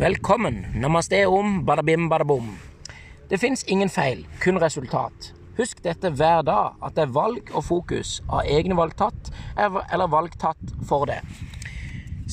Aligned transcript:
Velkommen. 0.00 0.62
Namaste 0.80 1.26
om, 1.28 1.58
badabim, 1.68 2.06
badabom. 2.08 2.46
Det 3.28 3.36
fins 3.36 3.60
ingen 3.68 3.90
feil, 3.92 4.22
kun 4.40 4.56
resultat. 4.56 5.26
Husk 5.58 5.82
dette 5.84 6.08
hver 6.16 6.40
dag, 6.48 6.78
at 6.80 6.94
det 6.96 7.02
er 7.02 7.12
valg 7.12 7.50
og 7.52 7.66
fokus 7.66 8.14
av 8.32 8.48
egne 8.48 8.78
valg 8.78 8.94
tatt, 8.96 9.28
eller 9.60 10.08
valg 10.08 10.38
tatt 10.40 10.72
for 10.88 11.04
det. 11.10 11.18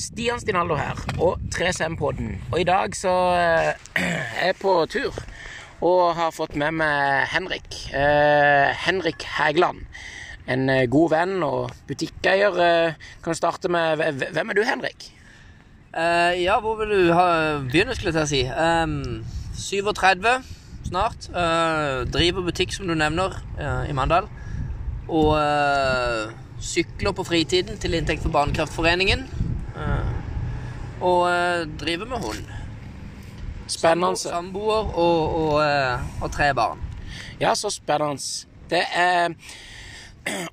Stian 0.00 0.40
Stinaldo 0.40 0.78
her, 0.80 1.02
og 1.20 1.44
3CM-podden. 1.52 2.38
Og 2.54 2.62
i 2.62 2.64
dag 2.70 2.96
så 2.96 3.12
eh, 3.36 4.00
er 4.00 4.48
jeg 4.48 4.56
på 4.62 4.72
tur 4.88 5.20
og 5.84 6.16
har 6.16 6.32
fått 6.32 6.56
med 6.56 6.80
meg 6.80 7.28
Henrik. 7.34 7.82
Eh, 7.92 8.72
Henrik 8.86 9.28
Hægeland. 9.36 9.84
En 10.48 10.70
eh, 10.72 10.86
god 10.88 11.12
venn 11.18 11.36
og 11.44 11.76
butikkeier. 11.84 12.58
Eh, 12.64 13.08
kan 13.20 13.36
starte 13.36 13.68
med 13.68 14.00
Hvem 14.24 14.56
er 14.56 14.56
du, 14.56 14.64
Henrik? 14.64 15.12
Uh, 15.98 16.42
ja, 16.42 16.60
hvor 16.60 16.76
vil 16.78 16.90
du 16.90 17.12
ha, 17.12 17.58
begynne, 17.58 17.94
skulle 17.94 18.12
jeg 18.12 18.14
til 18.14 18.22
å 18.22 18.30
si. 18.30 18.42
Um, 18.46 19.24
37 19.58 20.28
snart. 20.86 21.26
Uh, 21.34 22.04
driver 22.06 22.44
butikk, 22.46 22.70
som 22.76 22.86
du 22.86 22.94
nevner, 22.94 23.34
uh, 23.58 23.82
i 23.82 23.96
Mandal. 23.96 24.28
Og 25.08 25.34
sykler 26.62 27.14
på 27.16 27.24
fritiden 27.24 27.80
til 27.80 27.96
inntekt 27.96 28.22
for 28.22 28.30
Barnekraftforeningen. 28.34 29.24
og 31.00 31.30
driver 31.80 32.06
med 32.06 32.16
hund. 32.26 32.50
Spennende. 33.66 34.18
Samboer 34.20 34.92
og, 34.92 35.34
og, 35.36 35.62
og 36.20 36.30
tre 36.30 36.54
barn. 36.54 36.82
Ja, 37.40 37.54
så 37.54 37.70
spennende. 37.70 38.20
Det 38.70 38.84
er 38.92 39.32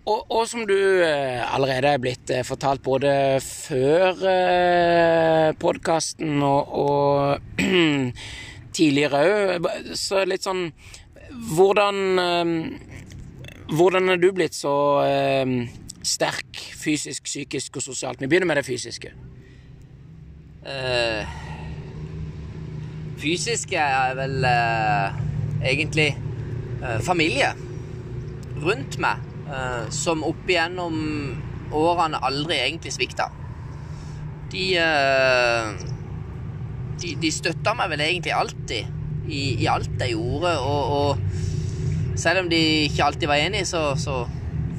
og, 0.06 0.26
og, 0.30 0.44
som 0.48 0.66
du 0.68 0.78
eh, 1.04 1.42
allerede 1.44 1.92
er 1.96 2.02
blitt 2.02 2.32
eh, 2.34 2.46
fortalt 2.48 2.84
både 2.86 3.12
før 3.44 4.22
eh, 4.30 5.50
podkasten 5.60 6.44
og, 6.46 6.76
og 6.80 7.62
tidligere 8.76 9.24
òg, 9.26 9.70
så 9.98 10.26
litt 10.28 10.46
sånn 10.46 10.70
Hvordan 11.56 11.98
Hvordan 13.66 14.14
er 14.14 14.20
du 14.22 14.30
blitt 14.32 14.56
så 14.56 14.72
sterk 16.06 16.62
fysisk, 16.80 17.26
psykisk 17.26 17.82
og 17.82 17.84
sosialt? 17.84 18.22
Vi 18.22 18.30
begynner 18.30 18.48
med 18.48 18.62
det 18.62 18.68
fysiske. 18.68 19.12
Uh, 20.66 21.26
fysiske 23.20 23.78
er 23.82 24.16
vel 24.18 24.48
uh, 24.48 25.18
egentlig 25.66 26.08
uh, 26.80 27.02
familie 27.04 27.52
rundt 28.64 29.00
meg 29.02 29.35
uh, 29.50 29.90
som 29.94 30.24
opp 30.26 30.50
igjennom 30.50 30.96
årene 31.76 32.22
aldri 32.26 32.60
egentlig 32.62 32.94
svikta. 32.96 33.30
De, 34.54 34.66
uh, 34.80 35.74
de, 37.02 37.16
de 37.22 37.34
støtta 37.34 37.76
meg 37.78 37.92
vel 37.94 38.06
egentlig 38.06 38.36
alltid 38.36 38.94
i, 39.26 39.44
i 39.64 39.70
alt 39.70 39.98
jeg 40.00 40.16
gjorde, 40.16 40.56
og, 40.62 40.96
og, 41.00 41.42
selv 42.16 42.46
om 42.46 42.50
de 42.50 42.60
ikke 42.86 43.04
alltid 43.04 43.28
var 43.28 43.42
enige, 43.44 43.68
så, 43.68 43.90
så 44.00 44.22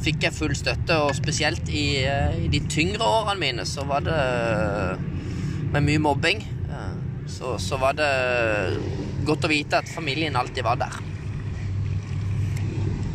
fikk 0.04 0.24
jeg 0.24 0.36
full 0.36 0.54
støtte, 0.56 0.96
og 1.04 1.16
spesielt 1.18 1.68
i, 1.68 1.88
uh, 2.06 2.36
i, 2.38 2.50
de 2.52 2.62
tyngre 2.70 3.04
årene 3.04 3.40
mine 3.42 3.66
så 3.68 3.84
var 3.88 4.06
det 4.06 4.20
med 5.72 5.82
mye 5.82 6.02
mobbing. 6.10 6.46
Så, 7.26 7.56
så 7.58 7.74
var 7.82 7.96
det 7.98 8.06
godt 9.26 9.48
å 9.48 9.50
vite 9.50 9.80
at 9.82 9.88
familien 9.90 10.36
alltid 10.38 10.62
var 10.62 10.78
der. 10.78 10.94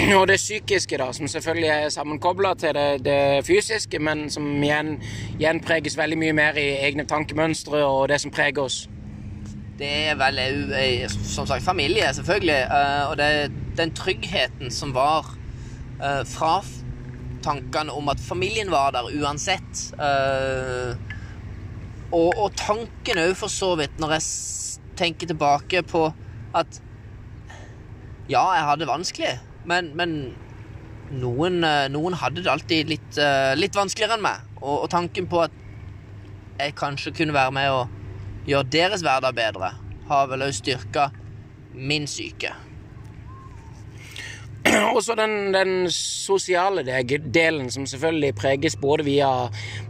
Og 0.20 0.28
det 0.28 0.38
psykiske, 0.40 0.98
da, 0.98 1.12
som 1.14 1.28
selvfølgelig 1.28 1.70
er 1.70 1.90
sammenkobla 1.94 2.54
til 2.58 2.74
det, 2.74 3.06
det, 3.06 3.46
fysiske, 3.46 4.00
men 4.00 4.30
som 4.34 4.46
igjen, 4.64 4.96
igjen, 5.38 5.62
veldig 5.98 6.18
mye 6.18 6.34
mer 6.34 6.58
i 6.58 6.68
egne 6.88 7.06
tankemønstre 7.06 7.84
og 7.86 8.10
det 8.10 8.22
som 8.22 8.32
preger 8.32 8.64
oss. 8.64 8.88
Det 9.78 9.90
er 10.12 10.18
vel 10.18 10.40
eh, 10.40 11.06
som 11.10 11.48
sagt 11.48 11.64
familie, 11.64 12.14
selvfølgelig. 12.14 12.62
Eh, 12.66 13.10
og 13.10 13.18
det 13.18 13.52
den 13.78 13.94
tryggheten 13.96 14.72
som 14.72 14.94
var 14.94 15.26
eh, 16.02 16.26
fra 16.26 16.61
tankene 17.44 17.94
om 17.94 18.10
at 18.10 18.20
familien 18.20 18.72
var 18.72 18.92
der 18.92 19.10
uansett. 19.22 19.94
Og, 22.11 22.34
og 22.38 22.52
tanken 22.58 23.22
òg, 23.22 23.36
for 23.36 23.50
så 23.50 23.76
vidt, 23.80 24.00
når 24.00 24.17
jeg 24.17 24.28
tenker 24.98 25.28
tilbake 25.28 25.82
på 25.84 26.11
at 26.54 26.82
ja, 28.30 28.44
jeg 28.54 28.67
hadde 28.67 28.86
det 28.86 28.92
vanskelig. 28.92 29.40
Men, 29.70 29.92
men 29.98 30.16
noen, 31.11 31.61
eh, 31.64 31.88
noen, 31.92 32.16
hadde 32.17 32.44
det 32.44 32.52
alltid 32.52 32.89
litt, 32.89 33.17
eh, 33.17 33.54
litt 33.60 33.77
vanskeligere 33.77 34.17
enn 34.17 34.26
meg. 34.26 34.48
Og, 34.61 34.83
og, 34.83 34.89
tanken 34.94 35.27
på 35.30 35.44
at 35.45 35.55
jeg 36.60 36.77
kanskje 36.77 37.14
kunne 37.17 37.36
være 37.36 37.54
med 37.55 37.72
og 37.73 38.49
gjøre 38.49 38.70
deres 38.73 39.05
hverdag 39.05 39.38
bedre, 39.38 39.73
har 40.10 40.27
vel 40.32 40.48
òg 40.48 40.54
styrka 40.55 41.10
min 41.73 42.08
syke. 42.10 42.54
Også 44.95 45.15
den, 45.15 45.54
den, 45.54 45.92
sosiale 45.92 46.83
delen, 47.33 47.71
som 47.71 47.86
selvfølgelig 47.86 48.36
preges 48.36 48.76
både 48.76 49.04
via 49.05 49.30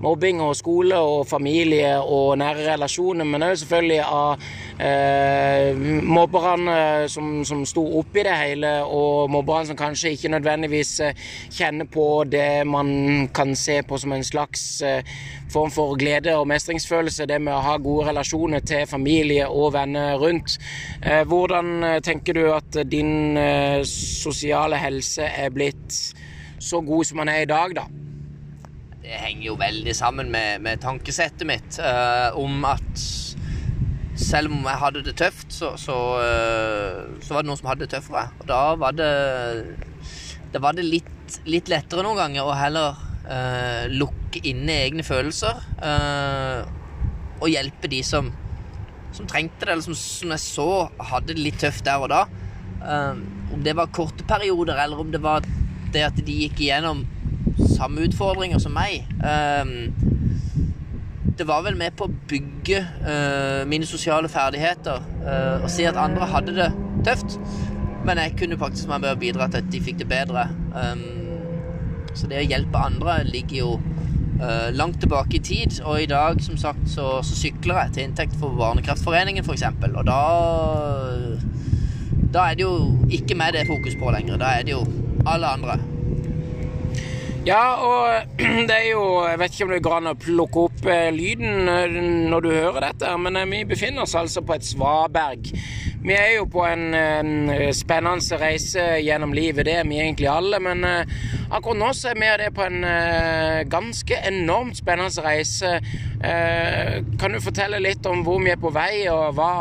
mobbing 0.01 0.41
og 0.41 0.55
skole 0.55 0.97
og 0.97 1.27
familie 1.27 1.99
og 2.01 2.37
nære 2.37 2.73
relasjoner, 2.73 3.25
men 3.25 3.43
òg 3.45 3.55
selvfølgelig 3.61 3.99
av 4.05 4.45
eh, 4.81 5.81
mobberne 6.03 7.09
som, 7.11 7.43
som 7.45 7.65
sto 7.65 7.83
oppi 7.99 8.23
det 8.25 8.37
hele, 8.37 8.73
og 8.83 9.29
mobberne 9.31 9.71
som 9.71 9.77
kanskje 9.77 10.15
ikke 10.15 10.33
nødvendigvis 10.33 10.99
eh, 10.99 11.27
kjenner 11.51 11.85
på 11.85 12.07
det 12.31 12.65
man 12.67 13.27
kan 13.33 13.55
se 13.55 13.81
på 13.83 13.97
som 14.01 14.13
en 14.13 14.25
slags 14.25 14.81
eh, 14.81 15.03
form 15.51 15.71
for 15.71 15.95
glede 15.99 16.35
og 16.37 16.47
mestringsfølelse, 16.47 17.27
det 17.27 17.39
med 17.43 17.53
å 17.53 17.63
ha 17.65 17.75
gode 17.81 18.07
relasjoner 18.09 18.63
til 18.65 18.87
familie 18.89 19.47
og 19.49 19.73
venner 19.75 20.15
rundt. 20.21 20.57
Eh, 21.01 21.23
hvordan 21.27 21.83
eh, 21.83 21.99
tenker 22.03 22.37
du 22.37 22.45
at 22.53 22.77
din 22.87 23.37
eh, 23.39 23.81
sosiale 23.87 24.70
helse 24.79 25.25
er 25.25 25.51
blitt 25.53 25.97
så 26.61 26.81
god 26.85 27.07
som 27.09 27.21
den 27.21 27.31
er 27.33 27.43
i 27.43 27.49
dag, 27.49 27.73
da? 27.75 27.87
Det 29.01 29.17
henger 29.17 29.47
jo 29.47 29.57
veldig 29.59 29.93
sammen 29.97 30.29
med, 30.31 30.61
med 30.61 30.81
tankesettet 30.83 31.47
mitt 31.49 31.79
uh, 31.81 32.37
om 32.37 32.65
at 32.69 33.05
selv 34.21 34.51
om 34.53 34.67
jeg 34.67 34.81
hadde 34.83 35.03
det 35.07 35.15
tøft, 35.17 35.49
så, 35.49 35.73
så, 35.81 35.97
uh, 36.21 37.17
så, 37.23 37.33
var 37.33 37.41
det 37.41 37.49
noen 37.49 37.59
som 37.59 37.71
hadde 37.71 37.87
det 37.87 37.95
tøffere. 37.95 38.27
Og 38.43 38.51
da 38.51 38.61
var 38.77 38.93
det, 38.95 39.11
da 40.53 40.61
var 40.61 40.77
det 40.77 40.85
litt, 40.85 41.39
litt 41.49 41.71
lettere 41.71 42.05
noen 42.05 42.19
ganger 42.21 42.45
å 42.45 42.55
heller 42.59 43.01
uh, 43.25 43.89
lukke 43.89 44.43
inne 44.47 44.77
egne 44.85 45.03
følelser 45.03 45.65
og 47.41 47.49
hjelpe 47.49 47.89
de 47.89 47.99
som, 48.05 48.29
som 49.15 49.27
trengte 49.29 49.65
det, 49.65 49.73
eller 49.73 49.85
som, 49.85 49.97
som, 49.97 50.31
jeg 50.33 50.43
så 50.43 50.69
hadde 51.11 51.33
det 51.33 51.41
litt 51.41 51.59
tøft 51.61 51.85
der 51.87 52.05
og 52.05 52.11
da. 52.13 52.23
Uh, 52.81 53.17
om 53.53 53.63
det 53.63 53.75
var 53.77 53.91
korte 53.93 54.25
perioder, 54.27 54.79
eller 54.83 54.99
om 54.99 55.11
det 55.13 55.21
var 55.23 55.45
det 55.91 56.05
at 56.07 56.21
de 56.23 56.37
gikk 56.45 56.61
igjennom 56.63 57.03
samme 57.75 58.05
utfordringer 58.07 58.61
som 58.63 58.73
meg. 58.75 59.07
det 61.37 61.47
var 61.47 61.63
vel 61.65 61.75
med 61.75 61.95
på 61.97 62.05
å 62.05 62.13
bygge 62.29 62.79
mine 63.67 63.87
sosiale 63.89 64.29
ferdigheter 64.29 65.01
og 65.63 65.69
se 65.71 65.87
at 65.89 65.97
andre 65.99 66.27
hadde 66.29 66.55
det 66.55 66.69
tøft. 67.05 67.39
Men 68.05 68.17
jeg 68.17 68.35
kunne 68.39 68.57
faktisk 68.57 68.89
være 68.89 69.03
med 69.03 69.13
å 69.13 69.19
bidra 69.21 69.47
til 69.51 69.61
at 69.61 69.71
de 69.71 69.81
fikk 69.83 69.99
det 70.01 70.09
bedre. 70.09 70.47
Um, 70.73 71.03
så 72.17 72.27
det 72.27 72.41
å 72.41 72.47
hjelpe 72.49 72.81
andre 72.81 73.19
ligger 73.27 73.57
jo 73.57 73.69
uh, 74.41 74.69
langt 74.73 74.99
tilbake 75.03 75.37
i 75.37 75.43
tid. 75.45 75.77
Og 75.85 76.01
i 76.03 76.09
dag, 76.09 76.41
som 76.43 76.57
sagt, 76.59 76.87
så, 76.89 77.19
så 77.25 77.37
sykler 77.37 77.83
jeg 77.83 77.95
til 77.95 78.07
inntekt 78.09 78.37
for 78.41 78.57
Barnekraftforeningen, 78.57 79.45
f.eks. 79.45 79.67
Og 79.91 80.03
da 80.09 80.21
Da 82.31 82.47
er 82.47 82.55
det 82.55 82.63
jo 82.63 82.75
ikke 83.11 83.35
meg 83.35 83.55
det 83.55 83.65
er 83.65 83.71
fokus 83.71 83.97
på 83.99 84.11
lenger. 84.15 84.39
Da 84.39 84.53
er 84.57 84.67
det 84.67 84.75
jo 84.75 84.85
alle 85.27 85.49
andre. 85.51 85.79
Ja, 87.45 87.73
og 87.81 88.37
det 88.69 88.75
er 88.75 88.87
jo 88.91 89.03
Jeg 89.25 89.39
vet 89.41 89.55
ikke 89.55 89.65
om 89.65 89.71
det 89.73 89.83
går 89.83 89.95
an 89.97 90.11
å 90.11 90.17
plukke 90.19 90.65
opp 90.67 90.83
eh, 90.85 91.09
lyden 91.15 91.69
eh, 91.71 91.95
når 92.29 92.45
du 92.45 92.49
hører 92.53 92.85
dette, 92.85 93.15
men 93.17 93.39
vi 93.49 93.63
befinner 93.65 94.05
oss 94.05 94.13
altså 94.19 94.43
på 94.45 94.53
et 94.53 94.67
svaberg 94.67 95.49
vi 96.01 96.15
er 96.17 96.31
jo 96.33 96.47
på 96.49 96.63
en, 96.65 96.95
en, 96.97 97.49
spennende 97.77 98.37
reise 98.41 98.81
gjennom 99.05 99.35
livet, 99.37 99.67
det 99.67 99.75
er 99.77 99.87
vi 99.87 99.99
egentlig 100.01 100.29
alle. 100.31 100.57
Men 100.63 100.81
uh, 100.81 101.17
akkurat 101.53 101.77
nå 101.77 101.91
så 101.93 102.11
er 102.11 102.17
vi 102.17 102.31
det 102.41 102.47
på 102.57 102.65
en 102.65 102.81
uh, 102.81 103.61
ganske 103.69 104.17
enormt 104.31 104.79
spennende 104.81 105.25
reise. 105.25 105.77
Kan 106.21 107.33
du 107.33 107.41
fortelle 107.41 107.79
litt 107.81 108.05
om 108.05 108.19
hvor 108.25 108.41
vi 108.43 108.51
er 108.53 108.59
på 108.61 108.69
vei, 108.73 109.07
og 109.09 109.33
hva, 109.37 109.51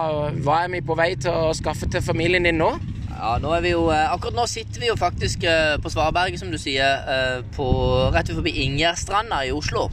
hva 0.45 0.59
er 0.65 0.75
vi 0.75 0.83
på 0.85 0.97
vei 0.99 1.15
til 1.17 1.33
å 1.33 1.55
skaffe 1.57 1.89
til 1.89 2.05
familien 2.05 2.45
din 2.45 2.61
nå? 2.61 2.75
Ja, 3.15 3.39
nå 3.41 3.55
er 3.57 3.65
vi 3.65 3.73
jo, 3.73 3.87
Akkurat 3.93 4.37
nå 4.37 4.45
sitter 4.49 4.83
vi 4.83 4.91
jo 4.91 4.97
faktisk 5.01 5.45
på 5.81 5.93
Svarberget, 5.93 6.41
som 6.41 6.53
du 6.53 6.61
sier, 6.61 7.41
på, 7.57 7.67
rett 8.13 8.33
forbi 8.37 8.53
Ingjerdstranda 8.67 9.41
i 9.49 9.55
Oslo. 9.57 9.89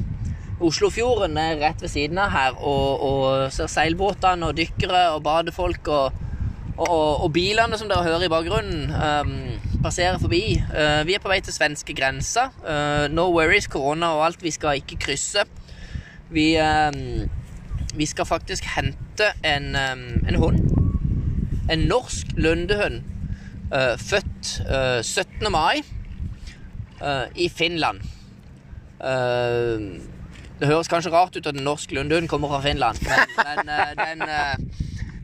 Oslofjorden 0.58 1.38
er 1.40 1.60
rett 1.62 1.84
ved 1.84 1.92
siden 1.94 2.20
av 2.20 2.32
her, 2.36 2.56
og, 2.60 3.04
og 3.08 3.52
ser 3.54 3.72
seilbåtene 3.72 4.50
og 4.50 4.58
dykkere 4.58 5.04
og 5.16 5.22
badefolk 5.28 5.92
og 5.94 6.27
og, 6.78 7.24
og, 7.24 7.32
bilene 7.34 7.78
som 7.78 7.90
dere 7.90 8.06
hører 8.06 8.28
i 8.28 8.30
bakgrunnen, 8.30 8.92
um, 8.94 9.82
passerer 9.82 10.20
forbi. 10.22 10.60
Uh, 10.70 11.02
vi 11.08 11.16
er 11.18 11.24
på 11.24 11.32
vei 11.32 11.40
til 11.42 11.56
svenskegrensa. 11.56 12.52
Uh, 12.62 13.08
no 13.10 13.32
worries, 13.34 13.68
korona 13.68 14.12
og 14.14 14.26
alt. 14.28 14.44
Vi 14.46 14.54
skal 14.54 14.78
ikke 14.82 15.00
krysse. 15.08 15.48
Vi, 16.30 16.54
um, 16.62 17.30
Vi 17.98 18.06
skal 18.06 18.26
faktisk 18.26 18.66
hente 18.76 19.32
en, 19.44 19.76
en 19.76 20.36
hund. 20.36 20.60
En 21.72 21.88
norsk 21.90 22.28
lundehund. 22.38 23.02
Uh, 23.74 23.98
født 23.98 24.62
uh, 24.70 25.02
17. 25.02 25.52
mai 25.52 25.82
uh, 27.02 27.26
i 27.36 27.50
Finland. 27.50 28.02
det 30.60 30.68
høres 30.68 30.88
kanskje 30.90 31.12
rart 31.14 31.36
ut 31.38 31.48
at 31.48 31.58
en 31.58 31.64
norsk 31.64 31.92
lundehund 31.92 32.28
kommer 32.28 32.50
fra 32.50 32.62
Finland, 32.62 32.98
men, 33.06 33.68
men 33.68 34.24
den, 34.24 34.24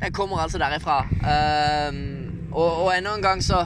den, 0.04 0.14
kommer 0.14 0.44
altså 0.44 0.62
derifra. 0.62 1.00
og, 2.52 2.84
og 2.86 2.92
enda 2.94 3.16
en 3.16 3.26
gang 3.26 3.42
så 3.44 3.64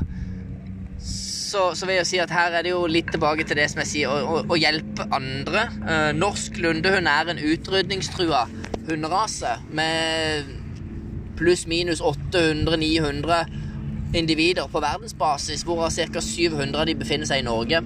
så, 1.47 1.75
så, 1.75 1.87
vil 1.87 1.99
jeg 2.01 2.09
si 2.09 2.19
at 2.21 2.33
her 2.33 2.55
er 2.57 2.65
det 2.65 2.73
jo 2.73 2.85
litt 2.91 3.11
tilbake 3.13 3.45
til 3.47 3.59
det 3.59 3.67
som 3.71 3.81
jeg 3.83 3.91
sier, 3.91 4.11
å, 4.11 4.41
å 4.43 4.59
hjelpe 4.59 5.07
andre. 5.15 5.67
Uh, 5.85 6.11
norsk 6.17 6.59
lundehund 6.63 7.09
er 7.09 7.31
en 7.31 7.41
utrydningstrua 7.41 8.45
hunderase 8.87 9.57
med 9.75 10.51
pluss-minus 11.37 12.01
800-900 12.01 14.15
individer 14.17 14.69
på 14.71 14.81
verdensbasis, 14.81 15.63
hvorav 15.67 15.93
ca. 15.93 16.21
700 16.23 16.81
av 16.81 16.87
de 16.89 16.99
befinner 16.99 17.29
seg 17.29 17.43
i 17.43 17.47
Norge. 17.47 17.83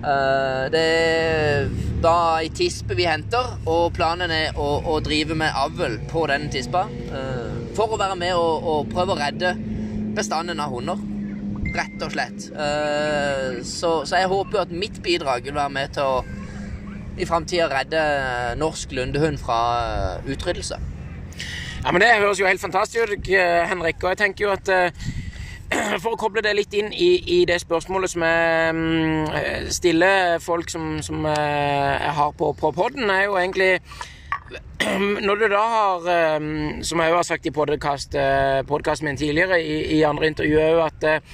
Uh, 0.00 0.64
det 0.72 0.80
er 0.80 1.68
da 2.00 2.16
ei 2.40 2.48
tispe 2.56 2.96
vi 2.96 3.08
henter, 3.08 3.58
og 3.68 3.92
planen 3.96 4.32
er 4.32 4.56
å, 4.56 4.70
å 4.88 5.00
drive 5.04 5.36
med 5.36 5.56
avl 5.56 5.98
på 6.10 6.24
den 6.32 6.48
tispa. 6.52 6.86
Uh, 7.12 7.59
for 7.76 7.94
å 7.94 8.00
være 8.00 8.18
med 8.18 8.34
og, 8.34 8.66
og 8.72 8.90
prøve 8.92 9.14
å 9.14 9.20
redde 9.20 9.54
bestanden 10.16 10.60
av 10.60 10.72
hunder 10.74 11.00
rett 11.74 12.02
og 12.02 12.12
slett. 12.14 12.50
Eh, 12.50 13.60
så, 13.66 13.92
så 14.06 14.20
jeg 14.20 14.30
håper 14.30 14.58
jo 14.58 14.62
at 14.64 14.74
mitt 14.74 15.02
bidrag 15.02 15.46
vil 15.46 15.54
være 15.58 15.74
med 15.74 15.94
til 15.94 16.02
å 16.02 16.24
i 17.20 17.26
framtida 17.28 17.68
redde 17.68 18.02
norsk 18.58 18.92
lundehund 18.96 19.38
fra 19.42 19.60
eh, 20.18 20.30
utryddelse. 20.32 20.78
Ja, 21.80 21.92
men 21.92 22.00
Det 22.02 22.12
høres 22.18 22.40
jo 22.40 22.46
helt 22.48 22.60
fantastisk 22.60 23.12
ut, 23.12 23.28
eh, 23.28 23.64
Henrik. 23.68 24.02
Og 24.02 24.12
jeg 24.12 24.22
tenker 24.24 24.48
jo 24.48 24.54
at 24.54 24.70
for 26.02 26.14
å 26.14 26.20
koble 26.20 26.42
det 26.42 26.56
litt 26.58 26.74
inn 26.74 26.90
i, 26.92 27.10
i 27.40 27.42
det 27.46 27.60
spørsmålet 27.62 28.10
som 28.10 28.24
jeg 28.26 28.74
mm, 28.74 29.68
stiller 29.70 30.40
folk 30.42 30.70
som, 30.72 30.96
som 31.02 31.26
jeg 31.30 32.14
har 32.18 32.32
på, 32.38 32.52
på 32.58 32.72
poden, 32.74 33.10
er 33.10 33.28
jo 33.28 33.38
egentlig 33.38 33.76
når 35.26 35.40
du 35.40 35.46
da 35.52 35.62
har, 35.74 36.10
som 36.86 37.02
jeg 37.04 37.14
har 37.14 37.26
sagt 37.26 37.46
i 37.46 37.54
podkasten 37.54 39.08
min 39.08 39.18
tidligere, 39.20 39.60
i, 39.62 39.80
i 39.98 40.02
andre 40.06 40.30
intervjuer, 40.32 40.80
at 40.86 41.24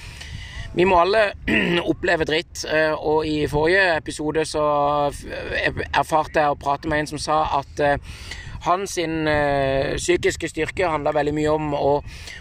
vi 0.77 0.85
må 0.85 0.99
alle 1.01 1.31
oppleve 1.91 2.25
dritt, 2.29 2.65
eh, 2.69 2.93
og 2.93 3.25
i 3.25 3.47
forrige 3.49 3.95
episode 3.97 4.43
så 4.45 4.65
erfarte 5.09 6.43
jeg 6.43 6.53
å 6.53 6.59
prate 6.59 6.91
med 6.91 7.01
en 7.01 7.09
som 7.15 7.21
sa 7.21 7.37
at 7.57 7.81
eh, 7.81 8.19
hans 8.67 8.97
psykiske 8.97 10.49
styrke 10.51 10.89
handla 10.89 11.13
veldig 11.15 11.33
mye 11.37 11.51
om 11.53 11.73
å, 11.77 11.91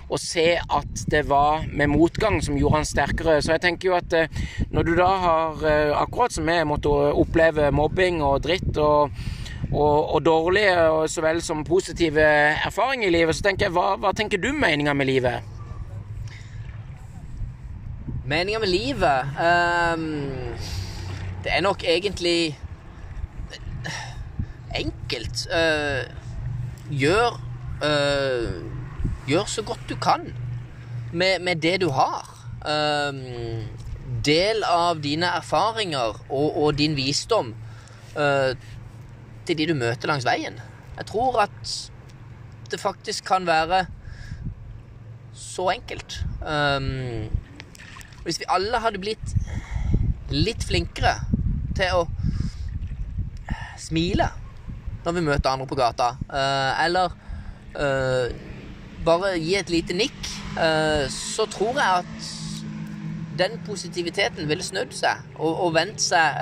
å, 0.08 0.18
se 0.18 0.56
at 0.58 1.02
det 1.12 1.22
var 1.28 1.68
med 1.68 1.92
motgang 1.92 2.40
som 2.42 2.56
gjorde 2.58 2.80
han 2.80 2.88
sterkere. 2.88 3.36
Så 3.44 3.52
jeg 3.52 3.62
tenker 3.62 3.90
jo 3.90 3.98
at 3.98 4.16
når 4.74 4.88
du 4.88 4.94
da 4.96 5.10
har, 5.22 5.66
akkurat 6.00 6.34
som 6.34 6.48
jeg, 6.50 6.66
måttet 6.66 7.20
oppleve 7.20 7.68
mobbing 7.70 8.24
og 8.26 8.40
dritt 8.48 8.80
og, 8.80 9.12
og, 9.72 10.14
og 10.14 10.24
dårlige 10.24 11.08
så 11.08 11.22
vel 11.24 11.42
som 11.42 11.64
positive 11.64 12.22
erfaringer 12.66 13.08
i 13.08 13.14
livet, 13.18 13.36
så 13.36 13.42
tenker 13.46 13.66
jeg 13.66 13.74
hva, 13.74 13.96
hva 14.00 14.12
tenker 14.16 14.40
du 14.42 14.52
meninga 14.54 14.94
med 14.94 15.08
livet? 15.10 15.52
Meninga 18.26 18.58
med 18.58 18.70
livet 18.70 19.36
um, 19.38 20.06
Det 21.44 21.52
er 21.54 21.62
nok 21.62 21.84
egentlig 21.86 22.58
enkelt. 24.74 25.46
Uh, 25.50 26.02
gjør 26.90 27.38
uh, 27.82 28.50
Gjør 29.26 29.46
så 29.50 29.62
godt 29.62 29.88
du 29.88 29.96
kan 29.98 30.28
med, 31.12 31.38
med 31.42 31.56
det 31.62 31.80
du 31.82 31.88
har. 31.90 32.30
Um, 32.62 33.66
del 34.26 34.62
av 34.66 35.00
dine 35.02 35.26
erfaringer 35.38 36.18
og, 36.28 36.56
og 36.56 36.78
din 36.78 36.96
visdom 36.96 37.54
uh, 38.16 38.54
til 39.46 39.58
de 39.58 39.68
du 39.70 39.76
møter 39.78 40.10
langs 40.10 40.26
veien. 40.26 40.58
Jeg 40.96 41.08
tror 41.10 41.40
at 41.46 41.74
det 42.70 42.80
faktisk 42.82 43.26
kan 43.28 43.46
være 43.46 43.84
så 45.36 45.70
enkelt. 45.70 46.18
Um, 46.40 47.28
hvis 48.24 48.40
vi 48.40 48.48
alle 48.50 48.80
hadde 48.82 49.00
blitt 49.02 49.34
litt 50.32 50.64
flinkere 50.66 51.14
til 51.76 52.00
å 52.00 52.06
smile 53.78 54.30
når 55.06 55.14
vi 55.14 55.22
møter 55.22 55.52
andre 55.52 55.68
på 55.70 55.76
gata, 55.78 56.08
uh, 56.32 56.72
eller 56.82 57.12
uh, 57.78 58.32
bare 59.06 59.36
gi 59.38 59.52
et 59.54 59.70
lite 59.70 59.94
nikk, 59.94 60.16
uh, 60.56 61.06
så 61.12 61.46
tror 61.46 61.78
jeg 61.78 62.00
at 62.00 62.30
den 63.38 63.58
positiviteten 63.66 64.48
ville 64.48 64.64
snudd 64.64 64.94
seg 64.96 65.36
og, 65.36 65.50
og 65.66 65.74
vendt 65.76 66.00
seg 66.00 66.40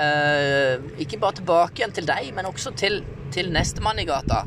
ikke 1.03 1.19
bare 1.23 1.41
tilbake 1.41 1.81
igjen 1.81 1.95
til 1.97 2.07
deg, 2.09 2.29
men 2.37 2.47
også 2.47 2.75
til, 2.79 3.01
til 3.35 3.51
nestemann 3.55 3.99
i 3.99 4.07
gata. 4.09 4.45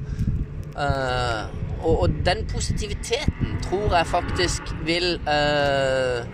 Og, 1.81 2.01
og, 2.01 2.09
den 2.25 2.45
positiviteten 2.49 3.57
tror 3.63 3.97
jeg 3.97 4.07
faktisk 4.07 4.61
vil 4.85 5.19
uh, 5.27 6.25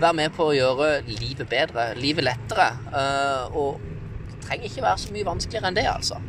være 0.00 0.16
med 0.16 0.34
på 0.36 0.50
å 0.50 0.56
gjøre 0.56 0.90
livet 1.08 1.48
bedre, 1.48 1.90
livet 2.00 2.24
lettere. 2.24 2.70
Eh, 2.88 3.56
og 3.56 3.80
det 4.30 4.38
trenger 4.46 4.68
ikke 4.70 4.84
være 4.84 5.02
så 5.02 5.14
mye 5.14 5.28
vanskeligere 5.28 5.68
enn 5.68 5.76
det, 5.76 5.86
altså. 5.90 6.20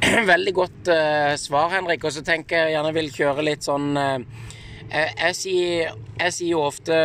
Veldig 0.32 0.52
godt 0.54 0.90
uh, 0.94 1.34
svar, 1.40 1.72
Henrik. 1.74 2.06
Og 2.06 2.14
så 2.14 2.22
tenker 2.26 2.64
jeg 2.64 2.76
gjerne 2.76 2.94
vil 2.96 3.10
kjøre 3.14 3.46
litt 3.50 3.66
sånn 3.66 3.90
uh, 3.98 4.46
jeg, 4.90 5.14
jeg, 5.16 5.36
sier, 5.38 5.94
jeg, 6.18 6.36
jo 6.50 6.64
ofte 6.66 6.96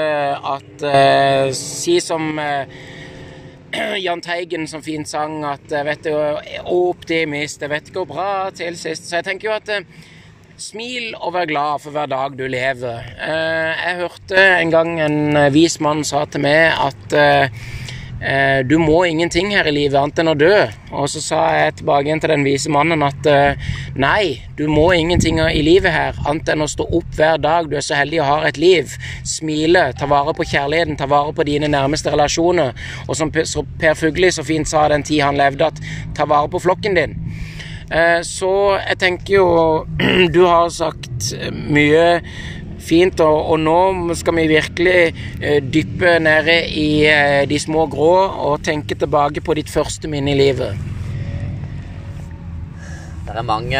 at 0.55 0.85
uh, 0.85 1.53
Si 1.55 1.99
som 2.03 2.33
Jahn 4.05 4.21
Teigen 4.23 4.67
som 4.71 4.83
fint 4.83 5.09
sang 5.09 5.43
at 5.47 5.71
jeg 5.71 5.85
vet 5.87 6.09
jo, 6.09 6.19
optimist, 6.65 7.61
jeg 7.61 7.71
vet 7.71 7.93
går 7.93 8.09
bra 8.09 8.29
til 8.55 8.77
sist. 8.79 9.09
Så 9.09 9.19
jeg 9.19 9.27
tenker 9.27 9.49
jo 9.49 9.55
at 9.55 9.73
Smil 10.55 11.09
og 11.19 11.33
vær 11.35 11.49
glad 11.49 11.81
for 11.83 11.91
hver 11.91 12.07
dag 12.07 12.35
du 12.39 12.45
lever. 12.47 13.07
Eh, 13.19 13.71
jeg 13.75 13.97
hørte 13.99 14.43
en 14.61 14.71
gang 14.71 14.93
en 15.03 15.17
eh, 15.35 15.51
vis 15.51 15.81
mann 15.83 16.05
sa 16.07 16.23
til 16.31 16.45
meg 16.45 16.71
at 16.79 17.15
eh, 17.19 17.65
du 18.65 18.79
må 18.81 19.03
ingenting 19.05 19.51
her 19.53 19.67
i 19.69 19.73
livet 19.75 19.99
annet 19.99 20.19
enn 20.21 20.31
å 20.31 20.35
dø. 20.39 20.53
Og 20.97 21.09
så 21.11 21.21
sa 21.21 21.41
jeg 21.53 21.75
tilbake 21.79 22.07
igjen 22.07 22.21
til 22.23 22.31
den 22.31 22.45
vise 22.47 22.71
mannen 22.73 23.03
at 23.05 23.27
nei, 23.93 24.41
du 24.57 24.63
må 24.71 24.87
ingenting 24.95 25.37
i 25.43 25.61
livet 25.65 25.93
her 25.93 26.17
annet 26.25 26.49
enn 26.55 26.65
å 26.65 26.69
stå 26.71 26.87
opp 26.97 27.19
hver 27.19 27.37
dag 27.43 27.69
du 27.69 27.75
er 27.77 27.85
så 27.85 27.99
heldig 27.99 28.23
å 28.23 28.29
ha 28.29 28.37
et 28.49 28.57
liv. 28.61 28.95
Smile, 29.27 29.91
ta 29.99 30.09
vare 30.09 30.33
på 30.33 30.47
kjærligheten, 30.49 30.97
ta 30.97 31.09
vare 31.11 31.35
på 31.37 31.45
dine 31.45 31.69
nærmeste 31.69 32.13
relasjoner. 32.15 32.73
Og 33.05 33.19
som 33.19 33.29
Per 33.31 33.99
Fugli 33.99 34.31
så 34.33 34.45
fint 34.47 34.69
sa 34.69 34.87
den 34.89 35.05
tid 35.05 35.21
han 35.25 35.37
levde, 35.37 35.69
at 35.69 36.17
ta 36.17 36.25
vare 36.29 36.49
på 36.49 36.63
flokken 36.65 36.97
din. 36.97 37.19
Eh, 37.91 38.21
så 38.25 38.51
jeg 38.79 38.97
tenker 38.97 39.33
jo 39.35 39.47
Du 40.35 40.41
har 40.47 40.71
sagt 40.73 41.35
mye 41.53 42.21
fint, 42.85 43.21
og, 43.25 43.51
og 43.53 43.61
nå 43.61 44.15
skal 44.17 44.37
vi 44.39 44.47
virkelig 44.53 44.97
uh, 45.41 45.59
dyppe 45.61 46.17
nede 46.23 46.59
i 46.71 46.89
uh, 47.09 47.43
de 47.49 47.59
små 47.61 47.87
grå 47.91 48.13
og 48.49 48.61
tenke 48.65 48.97
tilbake 48.99 49.43
på 49.45 49.57
ditt 49.57 49.71
første 49.71 50.11
minne 50.11 50.35
i 50.35 50.39
livet. 50.39 50.93
Det 53.25 53.41
er 53.41 53.43
mange, 53.43 53.79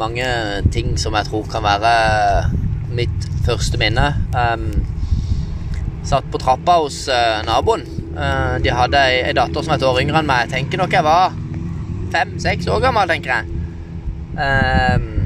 mange 0.00 0.26
ting 0.72 0.94
som 0.96 1.12
jeg 1.18 1.26
tror 1.28 1.44
kan 1.52 1.60
være 1.66 1.90
mitt 2.96 3.26
første 3.44 3.76
minne. 3.76 4.06
Um, 4.32 4.70
satt 6.08 6.24
på 6.32 6.40
trappa 6.40 6.78
hos 6.80 7.04
uh, 7.12 7.42
naboen. 7.44 7.84
Uh, 8.16 8.56
de 8.64 8.72
hadde 8.72 9.02
ei, 9.10 9.18
ei 9.28 9.36
datter 9.36 9.64
som 9.64 9.74
et 9.76 9.84
år 9.84 10.00
yngre 10.00 10.22
enn 10.22 10.30
meg. 10.30 10.46
Jeg 10.46 10.54
tenker 10.56 10.80
nok 10.80 10.96
jeg 10.96 11.04
var 11.04 11.36
fem-seks 12.12 12.68
år 12.72 12.80
gammel, 12.86 13.12
tenker 13.12 13.34
jeg. 13.34 13.60
Um, 14.32 15.21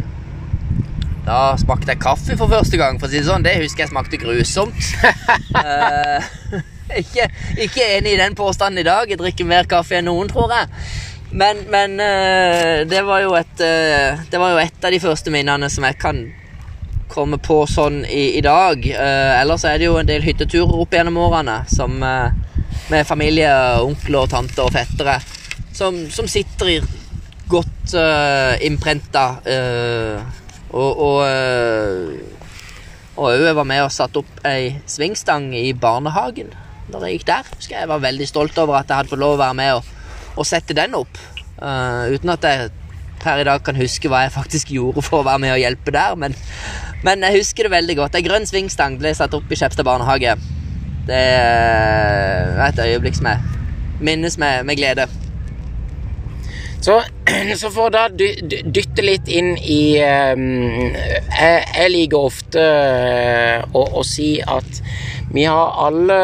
da 1.26 1.56
smakte 1.58 1.92
jeg 1.92 2.02
kaffe 2.02 2.36
for 2.38 2.50
første 2.50 2.78
gang, 2.78 3.00
for 3.00 3.08
å 3.08 3.12
si 3.12 3.20
det 3.20 3.26
sånn. 3.26 3.44
Det 3.44 3.56
husker 3.58 3.84
jeg 3.84 3.92
smakte 3.92 4.20
grusomt. 4.22 4.78
uh, 5.56 6.22
ikke, 7.02 7.28
ikke, 7.66 7.90
enig 7.98 8.14
i 8.14 8.20
den 8.20 8.38
påstanden 8.38 8.82
i 8.82 8.86
dag. 8.86 9.10
Jeg 9.10 9.20
drikker 9.20 9.48
mer 9.48 9.68
kaffe 9.70 9.98
enn 9.98 10.06
noen, 10.10 10.30
tror 10.30 10.54
jeg. 10.54 10.70
Men, 11.36 11.64
men 11.72 11.98
uh, 11.98 12.86
det, 12.88 13.02
var 13.06 13.26
et, 13.40 13.62
uh, 13.62 14.26
det 14.30 14.42
var 14.42 14.54
jo 14.54 14.62
et 14.62 14.86
av 14.86 14.94
de 14.94 15.02
første 15.02 15.34
minnene 15.34 15.70
som 15.72 15.86
jeg 15.88 15.98
kan 16.00 16.22
komme 17.10 17.38
på 17.42 17.60
sånn 17.70 18.00
i, 18.02 18.36
i 18.36 18.42
dag. 18.42 18.82
ellers 18.82 19.62
er 19.64 19.78
det 19.78 19.86
jo 19.86 19.94
en 20.00 20.08
del 20.08 20.24
hytteturer 20.26 20.72
opp 20.74 20.92
gjennom 20.92 21.20
årene 21.22 21.60
som, 21.70 21.94
med 22.02 23.06
familie, 23.06 23.52
onkler, 23.78 24.26
tanter 24.26 24.66
og 24.66 24.74
fettere 24.74 25.14
som, 25.70 26.00
som 26.10 26.26
sitter 26.28 26.72
i 26.72 26.76
godt 27.46 27.94
uh, 27.94 28.58
innprenta. 28.66 29.28
Og 30.76 31.04
og 31.08 31.18
uh, 31.24 32.36
og 33.16 33.32
jeg 33.32 33.56
var 33.56 33.64
med 33.64 33.80
og 33.80 33.92
satte 33.94 34.20
opp 34.20 34.42
ei 34.44 34.74
svingstang 34.84 35.48
i 35.56 35.70
barnehagen 35.72 36.50
da 36.92 37.00
jeg 37.02 37.16
gikk 37.16 37.28
der. 37.30 37.46
Husker 37.56 37.78
jeg 37.80 37.88
var 37.90 38.02
veldig 38.04 38.26
stolt 38.28 38.58
over 38.62 38.76
at 38.78 38.90
jeg 38.90 39.00
hadde 39.00 39.10
fått 39.10 39.22
lov 39.22 39.38
å 39.38 39.40
være 39.40 39.56
med 39.58 39.78
og, 39.78 39.88
og 40.36 40.46
sette 40.46 40.76
den 40.76 40.94
opp. 40.94 41.18
Uh, 41.56 42.12
uten 42.12 42.30
at 42.34 42.44
jeg 42.44 42.68
per 43.22 43.40
i 43.40 43.46
dag 43.48 43.64
kan 43.64 43.78
huske 43.78 44.10
hva 44.12 44.26
jeg 44.26 44.34
faktisk 44.36 44.70
gjorde 44.76 45.02
for 45.02 45.22
å 45.22 45.26
være 45.26 45.42
med 45.42 45.54
og 45.56 45.62
hjelpe 45.62 45.94
der, 45.96 46.14
men, 46.20 46.36
men 47.06 47.24
jeg 47.26 47.40
husker 47.40 47.66
det 47.66 47.74
veldig 47.74 47.96
godt. 48.02 48.18
Ei 48.18 48.26
grønn 48.26 48.46
svingstang 48.46 49.00
ble 49.00 49.14
satt 49.16 49.34
opp 49.34 49.50
i 49.50 49.58
Skjepstad 49.58 49.88
barnehage. 49.88 50.36
Det 51.08 51.22
er 51.40 52.60
et 52.68 52.82
øyeblikk 52.86 53.18
som 53.18 53.30
jeg 53.32 54.04
minnes 54.04 54.36
med, 54.38 54.66
med 54.68 54.78
glede. 54.78 55.08
Så, 56.86 57.00
så 57.60 57.70
for 57.74 57.88
å 57.88 57.92
da 57.94 58.06
dy- 58.14 58.62
dytte 58.62 59.02
litt 59.02 59.26
inn 59.32 59.56
i 59.58 59.98
um, 60.06 60.44
jeg, 60.94 61.64
jeg 61.66 61.90
liker 61.90 62.28
ofte 62.28 62.62
uh, 62.62 63.64
å, 63.74 63.82
å 63.98 64.04
si 64.06 64.36
at 64.38 64.82
vi 65.34 65.42
har 65.50 65.74
alle 65.82 66.18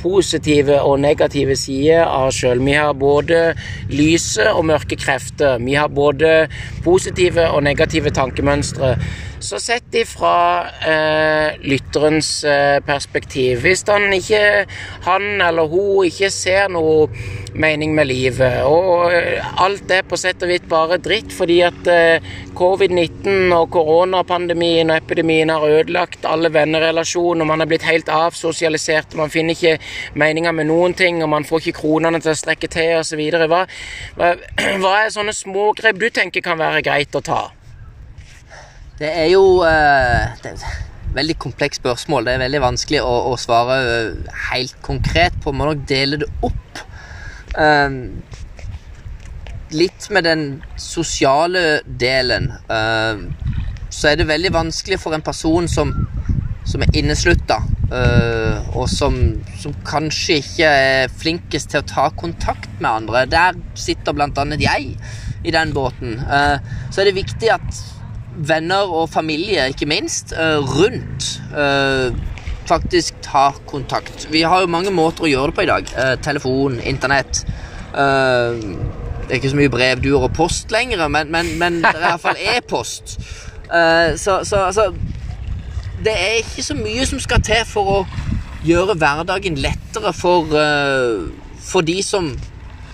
positive 0.00 0.78
og 0.80 0.96
negative 1.02 1.54
sider 1.60 2.06
av 2.08 2.30
oss 2.30 2.38
sjøl. 2.40 2.62
Vi 2.64 2.72
har 2.74 2.96
både 2.96 3.42
lyse 3.92 4.46
og 4.48 4.64
mørke 4.72 4.96
krefter. 4.98 5.60
Vi 5.62 5.76
har 5.76 5.92
både 5.92 6.48
positive 6.86 7.50
og 7.52 7.62
negative 7.68 8.10
tankemønstre. 8.16 8.94
Så 9.38 9.58
sett 9.60 9.94
ifra 9.94 10.64
eh, 10.80 11.58
lytterens 11.60 12.44
eh, 12.44 12.78
perspektiv 12.80 13.60
Hvis 13.60 13.84
han 13.88 14.08
ikke 14.16 14.64
han 15.04 15.42
eller 15.44 15.68
hun 15.68 16.06
ikke 16.08 16.30
ser 16.32 16.70
noe 16.72 17.10
mening 17.56 17.94
med 17.96 18.08
livet, 18.10 18.64
og 18.68 19.12
eh, 19.12 19.40
alt 19.62 19.90
er 19.92 20.04
på 20.08 20.18
sett 20.20 20.42
og 20.44 20.50
vidt 20.50 20.66
bare 20.68 20.98
dritt 21.00 21.32
fordi 21.32 21.58
at 21.64 21.88
eh, 21.88 22.26
covid-19 22.56 23.52
og 23.56 23.70
koronapandemien 23.72 24.92
og 24.92 25.00
epidemien 25.00 25.52
har 25.52 25.64
ødelagt 25.64 26.28
alle 26.28 26.52
vennerelasjoner, 26.52 27.48
man 27.48 27.64
er 27.64 27.70
blitt 27.70 27.86
helt 27.88 28.12
avsosialisert, 28.12 29.16
man 29.16 29.32
finner 29.32 29.56
ikke 29.56 29.78
meninga 30.20 30.52
med 30.56 30.68
noen 30.68 30.96
ting, 30.96 31.22
og 31.24 31.32
man 31.32 31.48
får 31.48 31.64
ikke 31.64 31.80
kronene 31.80 32.20
til 32.20 32.34
å 32.34 32.40
strekke 32.40 32.72
til 32.72 32.98
osv. 33.00 33.24
Hva, 33.48 33.64
hva, 34.20 34.32
hva 34.82 34.96
er 35.04 35.14
sånne 35.14 35.36
smågrep 35.36 36.00
du 36.00 36.10
tenker 36.10 36.44
kan 36.44 36.60
være 36.60 36.84
greit 36.84 37.16
å 37.16 37.24
ta? 37.24 37.44
Det 38.96 39.08
er 39.12 39.26
jo 39.28 39.60
eh, 39.68 40.36
det 40.40 40.52
er 40.52 40.56
et 40.56 41.16
veldig 41.16 41.36
komplekst 41.40 41.82
spørsmål. 41.82 42.26
Det 42.26 42.34
er 42.34 42.44
veldig 42.46 42.62
vanskelig 42.64 43.02
å, 43.04 43.14
å 43.32 43.36
svare 43.40 43.76
eh, 43.84 44.34
helt 44.50 44.76
konkret 44.84 45.36
på. 45.44 45.52
Må 45.52 45.68
nok 45.68 45.84
dele 45.88 46.20
det 46.22 46.30
opp. 46.46 46.80
Um, 47.56 48.20
litt 49.72 50.08
med 50.12 50.26
den 50.28 50.42
sosiale 50.80 51.80
delen 51.86 52.50
Um, 52.68 53.30
så 53.96 54.10
er 54.10 54.18
det 54.18 54.26
veldig 54.28 54.50
vanskelig 54.52 54.98
for 55.00 55.14
en 55.16 55.22
person 55.24 55.68
som, 55.70 55.92
som 56.68 56.82
er 56.84 56.98
inneslutta, 56.98 57.60
uh, 57.92 58.74
og 58.76 58.90
som, 58.92 59.16
som 59.56 59.72
kanskje 59.86 60.40
ikke 60.42 60.68
er 60.68 61.14
flinkest 61.22 61.70
til 61.72 61.80
å 61.80 61.86
ta 61.88 62.08
kontakt 62.18 62.68
med 62.80 62.90
andre. 62.90 63.24
Der 63.30 63.60
sitter 63.78 64.18
annet 64.26 64.60
jeg 64.60 64.96
i 65.46 65.54
den 65.54 65.72
båten. 65.72 66.18
Uh, 66.26 66.58
så 66.90 67.00
er 67.00 67.08
det 67.08 67.20
viktig 67.22 67.54
at 67.54 67.84
venner 68.36 68.92
og 68.92 69.08
familie, 69.10 69.68
ikke 69.68 69.88
minst, 69.88 70.32
eh, 70.32 70.58
rundt 70.60 71.42
eh, 71.56 72.14
faktisk 72.66 73.14
tar 73.22 73.56
kontakt. 73.66 74.28
Vi 74.30 74.42
har 74.42 74.60
jo 74.60 74.66
mange 74.70 74.90
måter 74.90 75.24
å 75.24 75.30
gjøre 75.30 75.52
det 75.52 75.54
på 75.54 75.64
i 75.64 75.70
dag. 75.70 75.92
Eh, 75.96 76.16
telefon, 76.22 76.80
internett. 76.80 77.44
det 77.96 79.32
er 79.32 79.38
ikke 79.38 79.50
så 79.50 79.56
mye 79.56 79.70
brevduer 79.72 80.22
og 80.26 80.34
post 80.36 80.70
lenger, 80.70 81.08
men, 81.08 81.30
men, 81.32 81.46
men 81.58 81.78
det 81.80 81.94
er 81.94 82.02
i 82.02 82.10
hvert 82.10 82.20
fall 82.20 82.42
e-post. 82.56 83.14
Så, 84.20 84.44
så 84.44 84.56
altså 84.56 84.92
Det 86.04 86.12
er 86.12 86.36
ikke 86.42 86.62
så 86.62 86.74
mye 86.74 87.06
som 87.06 87.18
skal 87.20 87.40
til 87.42 87.64
for 87.66 87.88
å 87.90 87.96
gjøre 88.66 88.98
hverdagen 89.00 89.56
lettere 89.58 90.12
for, 90.12 90.52
for 91.58 91.88
de 91.88 91.96
som 92.04 92.28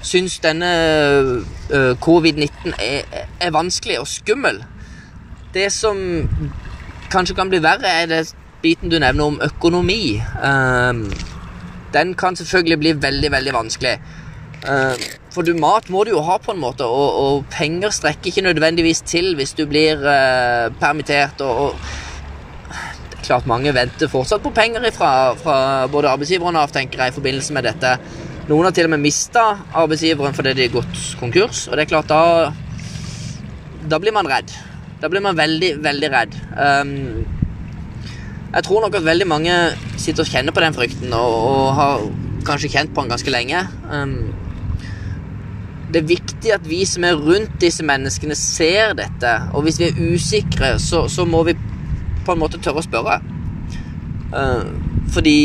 syns 0.03 0.39
denne 0.43 0.71
eh, 1.71 1.93
covid-19 2.03 2.75
er, 2.79 3.27
er 3.41 3.55
vanskelig 3.55 4.01
og 4.03 4.09
skummel. 4.11 4.63
Det 5.53 5.69
som 5.73 5.99
kanskje 7.13 7.37
kan 7.37 7.51
bli 7.53 7.61
verre, 7.61 7.91
er 8.03 8.09
det 8.09 8.23
biten 8.63 8.93
du 8.93 8.99
nevner 9.03 9.27
om 9.27 9.41
økonomi. 9.43 10.17
Um, 10.39 11.05
den 11.93 12.15
kan 12.17 12.37
selvfølgelig 12.39 12.79
bli 12.81 12.93
veldig, 13.03 13.33
veldig 13.35 13.55
vanskelig. 13.57 13.97
Uh, 14.63 14.97
for 15.35 15.45
du, 15.45 15.53
mat 15.59 15.91
må 15.91 16.05
du 16.05 16.13
jo 16.15 16.23
ha 16.25 16.39
på 16.41 16.55
en 16.55 16.63
måte, 16.63 16.87
og, 16.87 17.19
og 17.25 17.45
penger 17.53 17.93
strekker 17.93 18.31
ikke 18.31 18.47
nødvendigvis 18.49 19.03
til 19.09 19.35
hvis 19.37 19.53
du 19.59 19.67
blir 19.69 20.01
uh, 20.01 20.73
permittert. 20.81 21.45
Og, 21.45 21.67
og 21.67 22.73
det 23.11 23.21
er 23.21 23.29
klart 23.29 23.51
mange 23.51 23.75
venter 23.75 24.11
fortsatt 24.11 24.43
på 24.43 24.55
penger 24.57 24.89
fra, 24.97 25.13
fra 25.39 25.57
både 25.93 26.15
arbeidsgiver 26.15 26.49
og 26.49 26.57
Nav, 26.57 26.73
tenker 26.73 27.03
jeg, 27.03 27.13
i 27.13 27.19
forbindelse 27.21 27.59
med 27.59 27.69
dette. 27.69 27.97
Noen 28.49 28.67
har 28.67 28.75
til 28.75 28.89
og 28.89 28.97
med 28.97 29.05
mista 29.05 29.45
arbeidsgiveren 29.85 30.35
fordi 30.35 30.57
de 30.59 30.67
har 30.67 30.77
gått 30.81 31.07
konkurs, 31.21 31.67
og 31.69 31.77
det 31.77 31.85
er 31.85 31.95
klart 31.95 32.11
da 32.11 32.53
Da 33.91 33.99
blir 33.99 34.15
man 34.15 34.29
redd. 34.31 34.51
Da 35.03 35.09
blir 35.11 35.23
man 35.25 35.35
veldig, 35.35 35.73
veldig 35.83 36.09
redd. 36.13 36.35
Um, 36.55 37.25
jeg 38.53 38.65
tror 38.69 38.85
nok 38.85 38.95
at 38.95 39.05
veldig 39.05 39.27
mange 39.27 39.55
sitter 39.99 40.23
og 40.23 40.31
kjenner 40.31 40.55
på 40.55 40.63
den 40.63 40.77
frykten, 40.77 41.15
og, 41.17 41.35
og 41.49 41.73
har 41.75 42.05
kanskje 42.47 42.71
kjent 42.71 42.93
på 42.95 43.03
den 43.03 43.11
ganske 43.11 43.33
lenge. 43.35 43.65
Um, 43.91 44.31
det 45.93 46.05
er 46.05 46.13
viktig 46.13 46.53
at 46.55 46.69
vi 46.69 46.85
som 46.87 47.05
er 47.05 47.19
rundt 47.19 47.57
disse 47.61 47.83
menneskene, 47.85 48.37
ser 48.39 48.95
dette. 48.99 49.33
Og 49.53 49.67
hvis 49.67 49.81
vi 49.83 49.89
er 49.91 49.99
usikre, 50.15 50.77
så, 50.79 51.09
så 51.11 51.27
må 51.27 51.43
vi 51.51 51.57
på 52.23 52.37
en 52.37 52.41
måte 52.45 52.63
tørre 52.63 52.85
å 52.85 52.87
spørre. 52.87 53.19
Uh, 54.31 54.71
fordi 55.13 55.41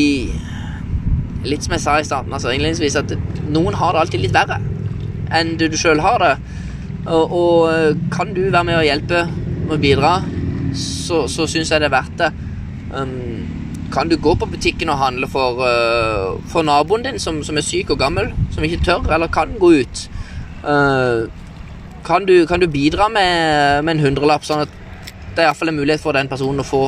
Litt 1.47 1.63
som 1.63 1.75
jeg 1.75 1.83
sa 1.83 1.93
i 2.01 2.03
starten, 2.03 2.33
altså 2.33 2.49
innledningsvis, 2.51 2.95
at 2.97 3.11
noen 3.53 3.75
har 3.77 3.93
det 3.93 3.99
alltid 4.01 4.23
litt 4.23 4.33
verre 4.35 4.57
enn 5.37 5.53
du, 5.59 5.67
du 5.71 5.77
sjøl 5.79 6.01
har 6.03 6.19
det. 6.19 6.31
Og, 7.07 7.35
og 7.39 8.01
kan 8.11 8.33
du 8.35 8.41
være 8.49 8.65
med 8.67 8.79
å 8.79 8.83
hjelpe 8.83 9.21
med 9.65 9.77
å 9.77 9.81
bidra, 9.81 10.11
så, 10.77 11.25
så 11.31 11.47
syns 11.49 11.71
jeg 11.71 11.81
det 11.81 11.89
er 11.89 11.95
verdt 11.95 12.19
det. 12.21 12.31
Um, 12.91 13.47
kan 13.91 14.09
du 14.09 14.17
gå 14.19 14.33
på 14.35 14.47
butikken 14.51 14.91
og 14.91 14.99
handle 14.99 15.29
for, 15.31 15.61
uh, 15.63 16.37
for 16.51 16.67
naboen 16.67 17.05
din 17.05 17.19
som, 17.19 17.39
som, 17.43 17.57
er 17.57 17.65
syk 17.65 17.93
og 17.95 18.01
gammel, 18.01 18.31
som 18.53 18.65
ikke 18.67 18.83
tør, 18.85 19.07
eller 19.15 19.31
kan 19.31 19.55
gå 19.59 19.71
ut? 19.81 20.03
Uh, 20.63 21.27
kan, 22.07 22.27
du, 22.27 22.45
kan, 22.47 22.59
du, 22.59 22.67
bidra 22.71 23.07
med, 23.11 23.83
med 23.87 23.97
en 23.97 24.05
hundrelapp, 24.07 24.45
sånn 24.47 24.65
at 24.65 24.77
det 25.35 25.43
er 25.43 25.49
iallfall 25.49 25.71
en 25.71 25.79
mulighet 25.79 26.03
for 26.03 26.17
den 26.17 26.29
personen 26.31 26.63
å 26.63 26.67
få 26.67 26.87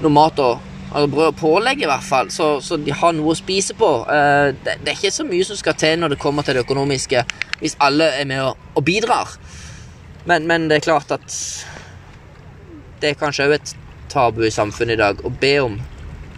noe 0.00 0.12
mat 0.12 0.38
og 0.42 0.66
altså 0.90 1.06
brød 1.10 1.28
og 1.30 1.36
pålegg, 1.38 1.84
i 1.84 1.88
hvert 1.88 2.04
fall, 2.06 2.30
så, 2.34 2.52
så, 2.64 2.78
de 2.82 2.94
har 2.94 3.14
noe 3.14 3.34
å 3.34 3.38
spise 3.38 3.76
på. 3.78 3.90
Uh, 4.08 4.50
det, 4.64 4.80
det, 4.82 4.92
er 4.92 4.98
ikke 4.98 5.14
så 5.14 5.26
mye 5.26 5.46
som 5.46 5.58
skal 5.58 5.78
til 5.78 6.00
når 6.00 6.14
det 6.14 6.22
kommer 6.22 6.46
til 6.46 6.58
det 6.58 6.64
økonomiske, 6.66 7.24
hvis 7.62 7.78
alle 7.82 8.10
er 8.18 8.26
med 8.30 8.42
og, 8.48 8.70
og 8.74 8.86
bidrar. 8.86 9.36
Men, 10.26 10.46
men, 10.46 10.68
det 10.68 10.80
er 10.80 10.88
klart 10.90 11.12
at 11.14 11.36
det 13.00 13.12
er 13.12 13.20
kanskje 13.20 13.46
òg 13.48 13.56
et 13.56 13.74
tabu 14.10 14.42
i 14.44 14.52
samfunnet 14.52 14.98
i 14.98 15.00
dag 15.00 15.22
å 15.24 15.30
be 15.42 15.54
om, 15.62 15.76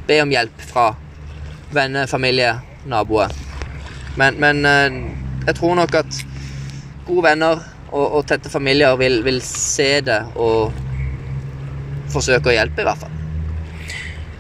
be 0.07 0.19
om 0.23 0.33
hjelp 0.33 0.67
fra 0.69 0.93
venner, 1.73 2.11
familie, 2.11 2.55
naboer. 2.89 3.33
Men, 4.21 4.37
men 4.43 4.67
uh, 4.69 4.99
jeg 5.47 5.57
tror 5.59 5.79
nok 5.79 5.97
at 6.03 6.21
gode 7.07 7.25
venner 7.27 7.63
og, 7.93 8.05
og 8.05 8.23
tette 8.29 8.53
familier 8.53 8.97
vil, 9.01 9.23
vil 9.25 9.41
se 9.45 9.95
det 10.05 10.21
og 10.37 10.73
forsøke 12.13 12.53
å 12.53 12.57
hjelpe, 12.57 12.85
i 12.85 12.89
hvert 12.89 13.05
fall. 13.05 13.22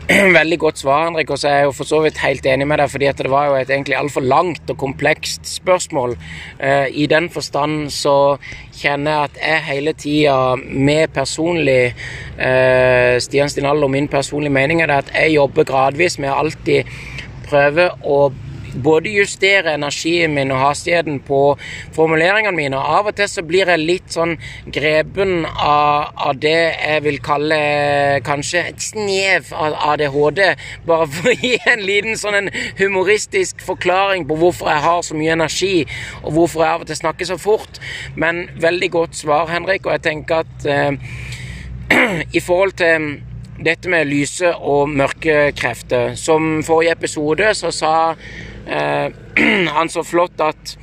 Veldig 0.39 0.59
godt 0.59 0.81
svar, 0.83 1.05
Henrik. 1.07 1.31
Og 1.31 1.39
så 1.39 1.49
er 1.49 1.57
jeg 1.61 1.69
jo 1.69 1.75
for 1.77 1.89
så 1.89 2.01
vidt 2.03 2.19
helt 2.23 2.47
enig 2.47 2.67
med 2.67 2.81
deg, 2.83 2.91
fordi 2.91 3.09
at 3.11 3.23
det 3.23 3.31
var 3.31 3.49
jo 3.49 3.57
et 3.59 3.71
egentlig 3.71 3.97
altfor 3.99 4.25
langt 4.27 4.71
og 4.73 4.79
komplekst 4.81 5.47
spørsmål. 5.47 6.17
Uh, 6.59 6.87
I 6.91 7.07
den 7.07 7.31
forstand 7.31 7.91
så 7.95 8.37
kjenner 8.75 9.13
jeg 9.13 9.31
at 9.31 9.41
jeg 9.43 9.67
hele 9.69 9.93
tida 9.93 10.37
med 10.59 11.15
personlig 11.15 11.95
uh, 12.39 13.19
Stian 13.23 13.53
Stinallo, 13.53 13.89
min 13.89 14.09
personlige 14.09 14.53
mening 14.53 14.83
er 14.83 14.91
det 14.91 15.03
at 15.05 15.13
jeg 15.15 15.37
jobber 15.37 15.69
gradvis 15.69 16.19
med 16.19 16.33
å 16.33 16.41
alltid 16.43 16.97
prøve 17.47 17.91
å 18.03 18.25
både 18.75 19.12
justere 19.12 19.75
energien 19.76 20.35
min 20.35 20.52
og 20.55 20.61
hastigheten 20.62 21.21
på 21.26 21.41
formuleringene 21.97 22.57
mine. 22.57 22.79
Og 22.79 22.99
av 22.99 23.11
og 23.11 23.17
til 23.19 23.29
så 23.31 23.45
blir 23.47 23.71
jeg 23.71 23.83
litt 23.83 24.12
sånn 24.14 24.37
grepen 24.73 25.47
av, 25.47 26.12
av 26.17 26.38
det 26.43 26.57
jeg 26.73 27.05
vil 27.07 27.19
kalle 27.25 27.59
kanskje 28.26 28.64
et 28.73 28.85
snev 28.85 29.52
av 29.57 29.76
ADHD. 29.93 30.43
Bare 30.88 31.09
for 31.11 31.33
å 31.33 31.37
gi 31.37 31.55
en 31.73 31.85
liten 31.87 32.19
sånn 32.19 32.38
en 32.43 32.52
humoristisk 32.81 33.64
forklaring 33.67 34.26
på 34.29 34.38
hvorfor 34.41 34.73
jeg 34.73 34.87
har 34.87 35.02
så 35.07 35.19
mye 35.19 35.37
energi, 35.37 35.75
og 36.23 36.33
hvorfor 36.37 36.64
jeg 36.64 36.76
av 36.76 36.87
og 36.87 36.91
til 36.91 37.00
snakker 37.02 37.33
så 37.33 37.41
fort. 37.41 37.83
Men 38.17 38.47
veldig 38.61 38.91
godt 38.93 39.19
svar, 39.19 39.50
Henrik, 39.52 39.87
og 39.87 39.97
jeg 39.97 40.07
tenker 40.09 40.47
at 40.47 40.67
eh, 40.69 40.97
i 42.38 42.41
forhold 42.41 42.76
til 42.81 43.12
dette 43.62 43.91
med 43.91 44.09
lyse 44.11 44.49
og 44.55 44.91
mørke 44.91 45.52
krefter. 45.57 46.17
Som 46.19 46.62
forrige 46.67 46.97
episode 46.97 47.52
så 47.55 47.71
sa 47.75 47.93
han 49.76 49.90
så 49.90 50.04
flott 50.07 50.40
at 50.45 50.76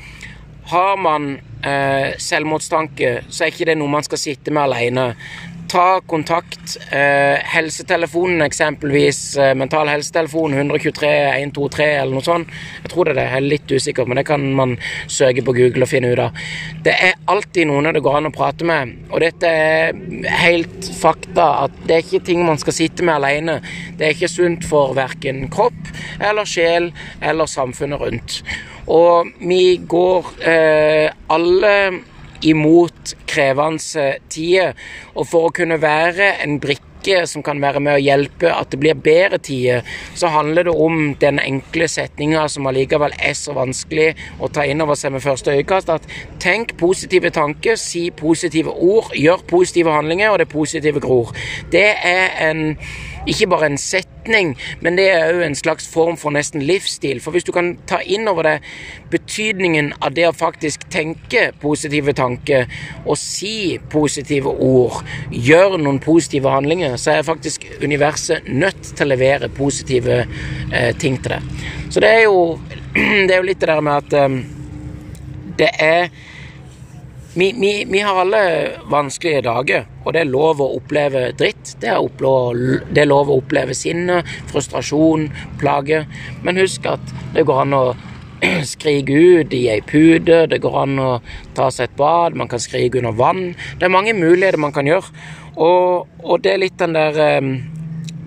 har 0.70 0.98
man 1.02 1.32
eh, 1.66 2.16
selvmordstanke, 2.22 3.14
så 3.30 3.46
er 3.46 3.54
ikke 3.54 3.70
det 3.72 3.78
noe 3.80 3.92
man 3.92 4.06
skal 4.06 4.22
sitte 4.22 4.54
med 4.54 4.68
alene. 4.68 5.06
Ta 5.70 6.02
kontakt. 6.06 6.78
Eh, 6.92 7.38
helsetelefonen 7.54 8.42
eksempelvis, 8.42 9.38
eh, 9.38 9.56
Mental 9.56 9.88
helsetelefon 9.88 10.54
123 10.54 11.12
123 11.42 11.86
eller 11.86 12.14
noe 12.14 12.26
sånt. 12.26 12.48
Jeg 12.84 12.92
tror 12.92 13.06
det 13.06 13.12
er 13.12 13.20
det, 13.20 13.28
jeg 13.30 13.38
er 13.38 13.50
litt 13.50 13.72
usikker, 13.72 14.08
men 14.08 14.18
det 14.18 14.26
kan 14.26 14.54
man 14.54 14.78
søke 15.08 15.44
på 15.46 15.54
Google 15.54 15.86
og 15.86 15.92
finne 15.92 16.12
ut 16.14 16.20
av. 16.20 16.32
Det 16.84 16.94
er 16.94 17.14
alltid 17.28 17.68
noen 17.68 17.94
det 17.94 18.04
går 18.04 18.18
an 18.18 18.30
å 18.32 18.34
prate 18.34 18.66
med, 18.66 18.96
og 19.12 19.20
dette 19.20 19.46
er 19.46 19.94
helt 20.42 20.90
fakta 21.00 21.66
at 21.66 21.72
det 21.86 21.96
er 21.96 22.04
ikke 22.04 22.26
ting 22.26 22.46
man 22.46 22.58
skal 22.58 22.74
sitte 22.74 23.04
med 23.04 23.16
alene. 23.16 23.62
Det 23.98 24.08
er 24.08 24.14
ikke 24.14 24.30
sunt 24.32 24.66
for 24.66 24.94
verken 24.98 25.50
kropp 25.50 25.94
eller 26.20 26.46
sjel 26.46 26.92
eller 27.22 27.46
samfunnet 27.46 28.02
rundt. 28.02 28.44
Og 28.90 29.30
vi 29.40 29.78
går 29.88 30.32
eh, 30.42 31.12
alle 31.30 31.76
imot 32.46 33.16
krevende 33.30 34.14
tider. 34.30 34.78
Og 35.16 35.28
for 35.28 35.50
å 35.50 35.56
kunne 35.56 35.80
være 35.82 36.36
en 36.44 36.60
brikke 36.62 36.88
som 37.30 37.44
kan 37.44 37.62
være 37.64 37.80
med 37.80 37.96
å 37.96 38.02
hjelpe 38.04 38.50
at 38.52 38.74
det 38.74 38.80
blir 38.82 38.98
bedre 39.00 39.40
tider, 39.40 39.86
så 40.20 40.28
handler 40.34 40.68
det 40.68 40.74
om 40.76 41.14
den 41.22 41.40
enkle 41.40 41.88
setninga 41.88 42.44
som 42.52 42.68
allikevel 42.68 43.16
er 43.16 43.38
så 43.40 43.56
vanskelig 43.56 44.10
å 44.44 44.50
ta 44.52 44.66
inn 44.68 44.84
over 44.84 45.00
seg 45.00 45.16
med 45.16 45.24
første 45.24 45.56
øyekast, 45.56 45.90
at 45.90 46.10
tenk 46.44 46.76
positive 46.78 47.32
tanker, 47.32 47.80
si 47.80 48.10
positive 48.12 48.74
ord, 48.76 49.14
gjør 49.16 49.46
positive 49.48 49.96
handlinger, 49.96 50.34
og 50.34 50.44
det 50.44 50.50
positive 50.52 51.00
gror. 51.00 51.32
Det 51.72 51.88
er 51.96 52.36
en 52.50 52.66
ikke 53.30 53.48
bare 53.52 53.72
en 53.72 53.78
setning, 53.80 54.19
men 54.30 54.98
det 55.00 55.08
er 55.12 55.34
òg 55.34 55.44
en 55.46 55.58
slags 55.58 55.88
form 55.90 56.18
for 56.20 56.34
nesten 56.36 56.64
livsstil. 56.66 57.22
For 57.24 57.36
hvis 57.36 57.48
du 57.48 57.52
kan 57.56 57.74
ta 57.90 58.00
inn 58.06 58.28
over 58.30 58.48
deg 58.48 58.68
betydningen 59.12 59.92
av 60.06 60.14
det 60.18 60.28
å 60.30 60.36
faktisk 60.36 60.86
tenke 60.94 61.50
positive 61.62 62.14
tanker 62.18 62.70
og 63.06 63.18
si 63.20 63.80
positive 63.92 64.52
ord, 64.52 65.02
gjøre 65.34 65.82
noen 65.82 66.02
positive 66.04 66.52
handlinger, 66.54 66.98
så 67.02 67.18
er 67.18 67.28
faktisk 67.28 67.66
universet 67.84 68.48
nødt 68.50 68.94
til 68.94 69.06
å 69.06 69.12
levere 69.14 69.52
positive 69.54 70.24
eh, 70.24 70.92
ting 71.00 71.20
til 71.22 71.38
deg. 71.38 71.68
Så 71.90 72.04
det 72.04 72.14
er 72.20 72.26
jo, 72.28 72.58
det 73.28 73.34
er 73.34 73.40
jo 73.40 73.50
litt 73.50 73.62
det 73.62 73.72
der 73.72 73.86
med 73.86 74.04
at 74.04 74.18
eh, 74.20 74.42
det 75.60 75.72
er 75.84 76.12
vi, 77.40 77.54
vi, 77.56 77.86
vi, 77.88 78.00
har 78.04 78.20
alle 78.20 78.42
vanskelige 78.92 79.46
dager, 79.46 79.86
og 80.04 80.14
det 80.14 80.24
er 80.26 80.32
lov 80.32 80.60
å 80.60 80.74
oppleve 80.76 81.30
dritt. 81.40 81.76
Det 81.80 81.88
er, 81.88 82.02
opplov, 82.04 82.58
det 82.92 83.04
er 83.04 83.10
lov 83.10 83.32
å 83.32 83.40
oppleve 83.40 83.76
sinne, 83.78 84.22
frustrasjon, 84.52 85.30
plage. 85.62 86.04
Men 86.44 86.60
husk 86.60 86.90
at 86.92 87.14
det 87.36 87.46
går 87.48 87.64
an 87.64 87.78
å 87.78 87.84
skrike 88.74 89.16
ut 89.16 89.56
i 89.56 89.66
ei 89.72 89.80
pude, 89.86 90.46
det 90.52 90.62
går 90.64 90.78
an 90.84 91.00
å 91.00 91.10
ta 91.56 91.70
seg 91.72 91.90
et 91.90 91.98
bad, 92.00 92.36
man 92.40 92.52
kan 92.52 92.62
skrike 92.62 93.00
under 93.00 93.16
vann. 93.16 93.54
Det 93.80 93.88
er 93.88 93.96
mange 93.96 94.16
muligheter 94.18 94.60
man 94.60 94.76
kan 94.76 94.90
gjøre, 94.90 95.12
og, 95.56 96.08
og 96.24 96.44
det 96.44 96.56
er 96.56 96.64
litt 96.64 96.80
den 96.80 96.96
der 96.98 97.20
um, 97.40 97.54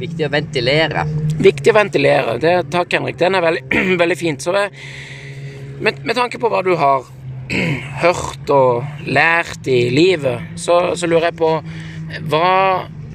Viktig 0.03 0.25
å 0.27 0.33
ventilere. 0.33 1.05
Viktig 1.39 1.71
å 1.71 1.77
ventilere. 1.77 2.33
Det, 2.43 2.53
takk, 2.73 2.97
Henrik. 2.97 3.21
Den 3.21 3.37
er 3.39 3.45
veldig, 3.45 3.61
veldig 4.01 4.17
fint. 4.19 4.43
Så 4.43 4.51
med, 4.51 6.01
med 6.03 6.17
tanke 6.17 6.41
på 6.43 6.51
hva 6.51 6.63
du 6.67 6.73
har 6.81 7.07
hørt 8.03 8.51
og 8.51 8.85
lært 9.07 9.67
i 9.71 9.91
livet, 9.93 10.41
så, 10.57 10.95
så 10.97 11.07
lurer 11.07 11.31
jeg 11.31 11.39
på 11.41 11.53
hva, 12.29 12.49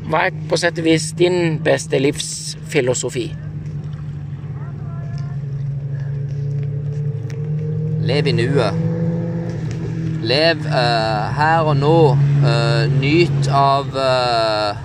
hva 0.07 0.23
er 0.27 0.37
på 0.49 0.57
sett 0.59 0.79
og 0.81 0.87
vis 0.87 1.11
din 1.17 1.59
beste 1.63 1.99
livsfilosofi? 2.01 3.27
Lev 8.07 8.29
i 8.31 8.33
nuet. 8.37 8.83
Lev 10.27 10.63
uh, 10.65 11.27
her 11.35 11.67
og 11.67 11.75
nå. 11.77 11.99
Uh, 12.39 12.85
nyt 13.01 13.49
av 13.51 13.91
uh, 13.93 14.77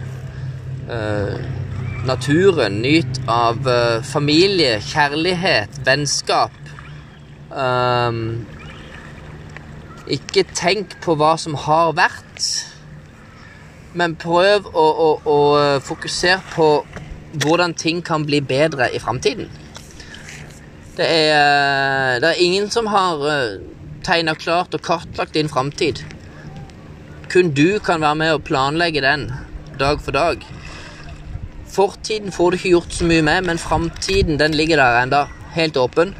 naturen. 2.04 2.80
Nyt 2.82 3.22
av 3.30 3.62
familie, 4.04 4.80
kjærlighet, 4.82 5.78
vennskap. 5.86 6.58
Um, 7.52 8.42
ikke 10.10 10.44
tenk 10.54 10.96
på 11.04 11.14
hva 11.18 11.36
som 11.38 11.54
har 11.54 11.92
vært, 11.94 12.46
men 13.94 14.16
prøv 14.16 14.66
å, 14.72 14.86
å, 15.06 15.08
å 15.28 15.38
fokusere 15.84 16.40
på 16.54 16.68
hvordan 17.42 17.74
ting 17.74 18.02
kan 18.04 18.24
bli 18.26 18.40
bedre 18.44 18.88
i 18.92 19.00
framtiden. 19.00 19.50
Det, 20.96 21.08
det 22.20 22.28
er, 22.28 22.40
ingen 22.40 22.68
som 22.70 22.90
har 22.92 23.22
eh, 23.24 23.60
tegna 24.04 24.34
klart 24.36 24.74
og 24.76 24.82
kartlagt 24.84 25.34
din 25.34 25.48
framtid. 25.48 26.02
Kun 27.32 27.54
du 27.56 27.78
kan 27.80 28.02
være 28.04 28.18
med 28.20 28.34
og 28.36 28.44
planlegge 28.44 29.00
den 29.00 29.30
dag 29.80 30.02
for 30.04 30.12
dag. 30.12 30.44
Fortiden 31.72 32.32
får 32.32 32.50
du 32.50 32.58
ikke 32.58 32.74
gjort 32.74 32.92
så 32.92 33.08
mye 33.08 33.24
med, 33.24 33.48
men 33.48 33.60
framtiden 33.60 34.52
ligger 34.52 34.82
der 34.82 35.00
enda 35.00 35.22
helt 35.56 35.76
åpen. 35.80 36.12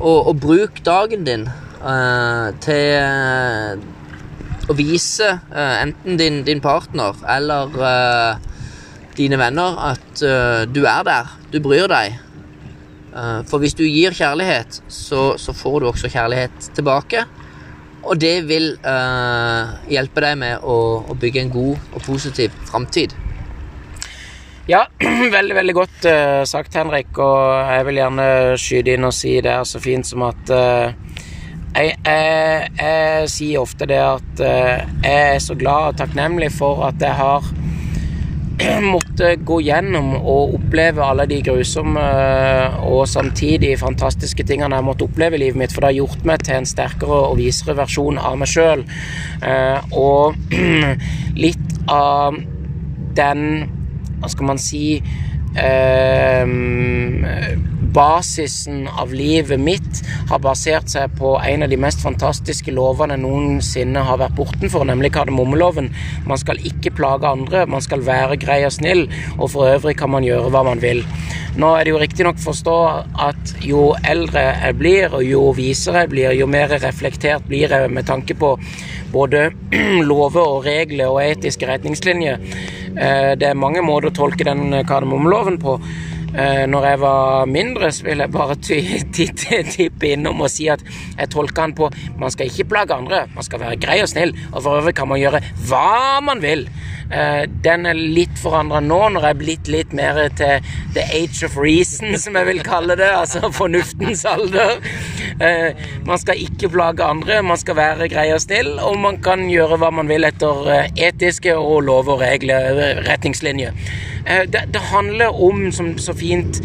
Og, 0.00 0.26
og 0.28 0.40
bruk 0.40 0.84
dagen 0.84 1.24
din 1.24 1.48
til 2.64 2.96
uh, 2.96 3.76
å 4.70 4.76
vise 4.78 5.28
uh, 5.36 5.74
enten 5.82 6.16
din, 6.20 6.38
din, 6.46 6.62
partner 6.64 7.18
eller 7.28 7.74
dine 9.14 9.38
venner 9.38 9.76
at 9.92 10.22
du 10.74 10.80
er 10.90 11.02
der, 11.06 11.34
du 11.52 11.60
bryr 11.62 11.86
deg. 11.86 12.16
for 13.46 13.62
hvis 13.62 13.76
du 13.78 13.84
gir 13.84 14.10
kjærlighet, 14.10 14.80
så, 14.90 15.36
så, 15.38 15.52
får 15.54 15.76
du 15.80 15.86
også 15.86 16.10
kjærlighet 16.10 16.70
tilbake. 16.74 17.22
Og 18.02 18.18
det 18.18 18.48
vil 18.48 18.72
hjelpe 19.86 20.24
deg 20.24 20.40
med 20.40 20.66
å, 20.66 21.04
å 21.06 21.14
bygge 21.14 21.44
en 21.44 21.54
god 21.54 21.94
og 21.94 22.02
positiv 22.08 22.58
framtid. 22.66 23.14
Ja, 24.66 24.86
veldig, 25.36 25.54
veldig 25.58 25.74
godt 25.76 26.06
uh, 26.08 26.42
sagt, 26.48 26.72
Henrik. 26.78 27.12
Og 27.20 27.68
jeg 27.68 27.84
vil 27.88 27.98
gjerne 28.00 28.28
skyte 28.60 28.94
inn 28.96 29.04
og 29.04 29.12
si 29.12 29.36
det 29.44 29.52
er 29.52 29.66
så 29.68 29.80
fint 29.82 30.08
som 30.08 30.24
at 30.24 30.52
uh, 30.52 31.03
jeg, 31.74 31.96
jeg, 32.06 32.70
jeg, 32.78 33.28
sier 33.32 33.62
ofte 33.64 33.88
det 33.90 33.98
at 33.98 34.42
eh, 34.44 34.84
jeg 35.02 35.34
er 35.34 35.42
så 35.42 35.56
glad 35.58 35.92
og 35.92 35.98
takknemlig 35.98 36.52
for 36.54 36.84
at 36.86 37.02
jeg 37.02 37.14
har 37.18 37.48
måttet 38.94 39.42
gå 39.46 39.58
gjennom 39.66 40.12
og 40.20 40.54
oppleve 40.60 41.02
alle 41.02 41.26
de 41.30 41.40
grusomme 41.44 42.00
eh, 42.00 42.76
og 42.86 43.08
samtidig 43.10 43.74
fantastiske 43.80 44.46
tingene 44.46 44.78
jeg 44.78 44.86
måtte 44.86 45.08
oppleve 45.08 45.38
i 45.38 45.42
livet 45.46 45.58
mitt, 45.58 45.74
for 45.74 45.82
det 45.82 45.92
har 45.92 45.98
gjort 46.04 46.26
meg 46.28 46.44
til 46.46 46.60
en 46.60 46.68
sterkere 46.68 47.20
og 47.30 47.38
visere 47.40 47.76
versjon 47.78 48.20
av 48.22 48.38
meg 48.38 48.52
sjøl. 48.54 48.84
Eh, 49.42 49.78
og 49.98 50.38
litt 51.44 51.78
av 51.90 52.38
den 53.14 53.40
Hva 54.22 54.30
skal 54.32 54.46
man 54.48 54.58
si 54.58 54.96
basisen 57.94 58.88
av 58.88 59.12
livet 59.14 59.60
mitt 59.60 60.02
har 60.30 60.42
basert 60.42 60.90
seg 60.90 61.14
på 61.18 61.34
en 61.38 61.64
av 61.64 61.70
de 61.70 61.78
mest 61.80 62.02
fantastiske 62.02 62.74
lovene 62.74 63.16
noensinne 63.20 64.02
har 64.06 64.18
vært 64.20 64.36
bortenfor, 64.38 64.86
nemlig 64.88 65.12
kardemommeloven. 65.14 65.92
Man 66.28 66.40
skal 66.40 66.60
ikke 66.66 66.94
plage 66.98 67.30
andre, 67.30 67.64
man 67.70 67.84
skal 67.84 68.04
være 68.06 68.40
grei 68.42 68.62
og 68.66 68.74
snill, 68.74 69.06
og 69.38 69.52
for 69.54 69.70
øvrig 69.70 69.96
kan 70.00 70.12
man 70.14 70.26
gjøre 70.26 70.50
hva 70.54 70.64
man 70.66 70.82
vil. 70.82 71.04
Nå 71.54 71.70
er 71.76 71.86
det 71.86 71.92
jo 71.92 72.00
riktignok 72.02 72.40
forstå 72.42 72.78
at 73.28 73.54
jo 73.62 73.92
eldre 74.02 74.42
jeg 74.48 74.78
blir, 74.80 75.14
og 75.14 75.22
jo 75.22 75.44
visere 75.54 76.02
jeg 76.04 76.10
blir, 76.14 76.32
jo 76.34 76.48
mer 76.50 76.72
reflektert 76.82 77.46
blir 77.46 77.70
jeg 77.70 77.92
med 77.94 78.08
tanke 78.10 78.34
på 78.34 78.56
både 79.14 79.46
lover 80.10 80.42
og 80.42 80.64
regler 80.66 81.12
og 81.12 81.22
etiske 81.22 81.68
retningslinjer. 81.70 82.42
Eh, 82.94 83.30
det 83.38 83.52
er 83.52 83.58
mange 83.58 83.84
måter 83.86 84.10
å 84.10 84.16
tolke 84.18 84.46
den 84.48 84.74
kardemommeloven 84.88 85.60
på. 85.62 85.78
Eh, 86.34 86.64
når 86.66 86.86
jeg 86.88 86.98
var 86.98 87.44
mindre, 87.46 87.92
så 87.94 88.08
vil 88.08 88.18
jeg 88.24 88.30
bare 88.34 88.56
tippe 89.76 90.08
innom 90.10 90.40
og 90.42 90.50
si 90.50 90.66
at 90.72 90.82
jeg 91.14 91.30
tolker 91.30 91.62
han 91.62 91.74
på 91.78 91.90
man 92.18 92.32
skal 92.34 92.50
ikke 92.50 92.66
plage 92.72 92.96
andre, 92.96 93.20
man 93.36 93.46
skal 93.46 93.62
være 93.62 93.78
grei 93.78 94.00
og 94.02 94.10
snill, 94.10 94.34
og 94.50 94.64
for 94.64 94.80
øvrig 94.80 94.96
kan 94.98 95.08
man 95.10 95.22
gjøre 95.22 95.42
hva 95.68 96.18
man 96.26 96.42
vil. 96.42 96.66
Eh, 97.10 97.44
den 97.64 97.86
er 97.86 97.98
litt 97.98 98.38
forandra 98.40 98.80
nå, 98.84 99.00
når 99.14 99.26
jeg 99.26 99.34
er 99.34 99.40
blitt 99.40 99.70
litt 99.72 99.92
mer 99.96 100.20
til 100.38 100.64
the 100.96 101.04
age 101.12 101.44
of 101.46 101.58
reason, 101.60 102.14
som 102.22 102.38
jeg 102.38 102.48
vil 102.48 102.62
kalle 102.66 102.96
det, 103.00 103.10
altså 103.12 103.50
fornuftens 103.54 104.24
alder. 104.28 104.80
Eh, 105.42 105.84
man 106.08 106.20
skal 106.20 106.40
ikke 106.46 106.72
plage 106.72 107.04
andre, 107.04 107.42
man 107.44 107.60
skal 107.60 107.78
være 107.78 108.08
grei 108.12 108.30
og 108.34 108.42
snill, 108.44 108.74
og 108.80 108.98
man 109.02 109.20
kan 109.24 109.46
gjøre 109.50 109.78
hva 109.82 109.92
man 109.94 110.10
vil 110.10 110.26
etter 110.26 110.90
etiske 110.94 111.54
og 111.58 111.84
lov- 111.88 112.10
og 112.14 112.20
regler, 112.24 113.04
retningslinjer. 113.08 113.76
Det, 114.24 114.80
handler 114.88 115.36
om, 115.36 115.66
som 115.72 115.90
så 116.00 116.14
fint 116.16 116.62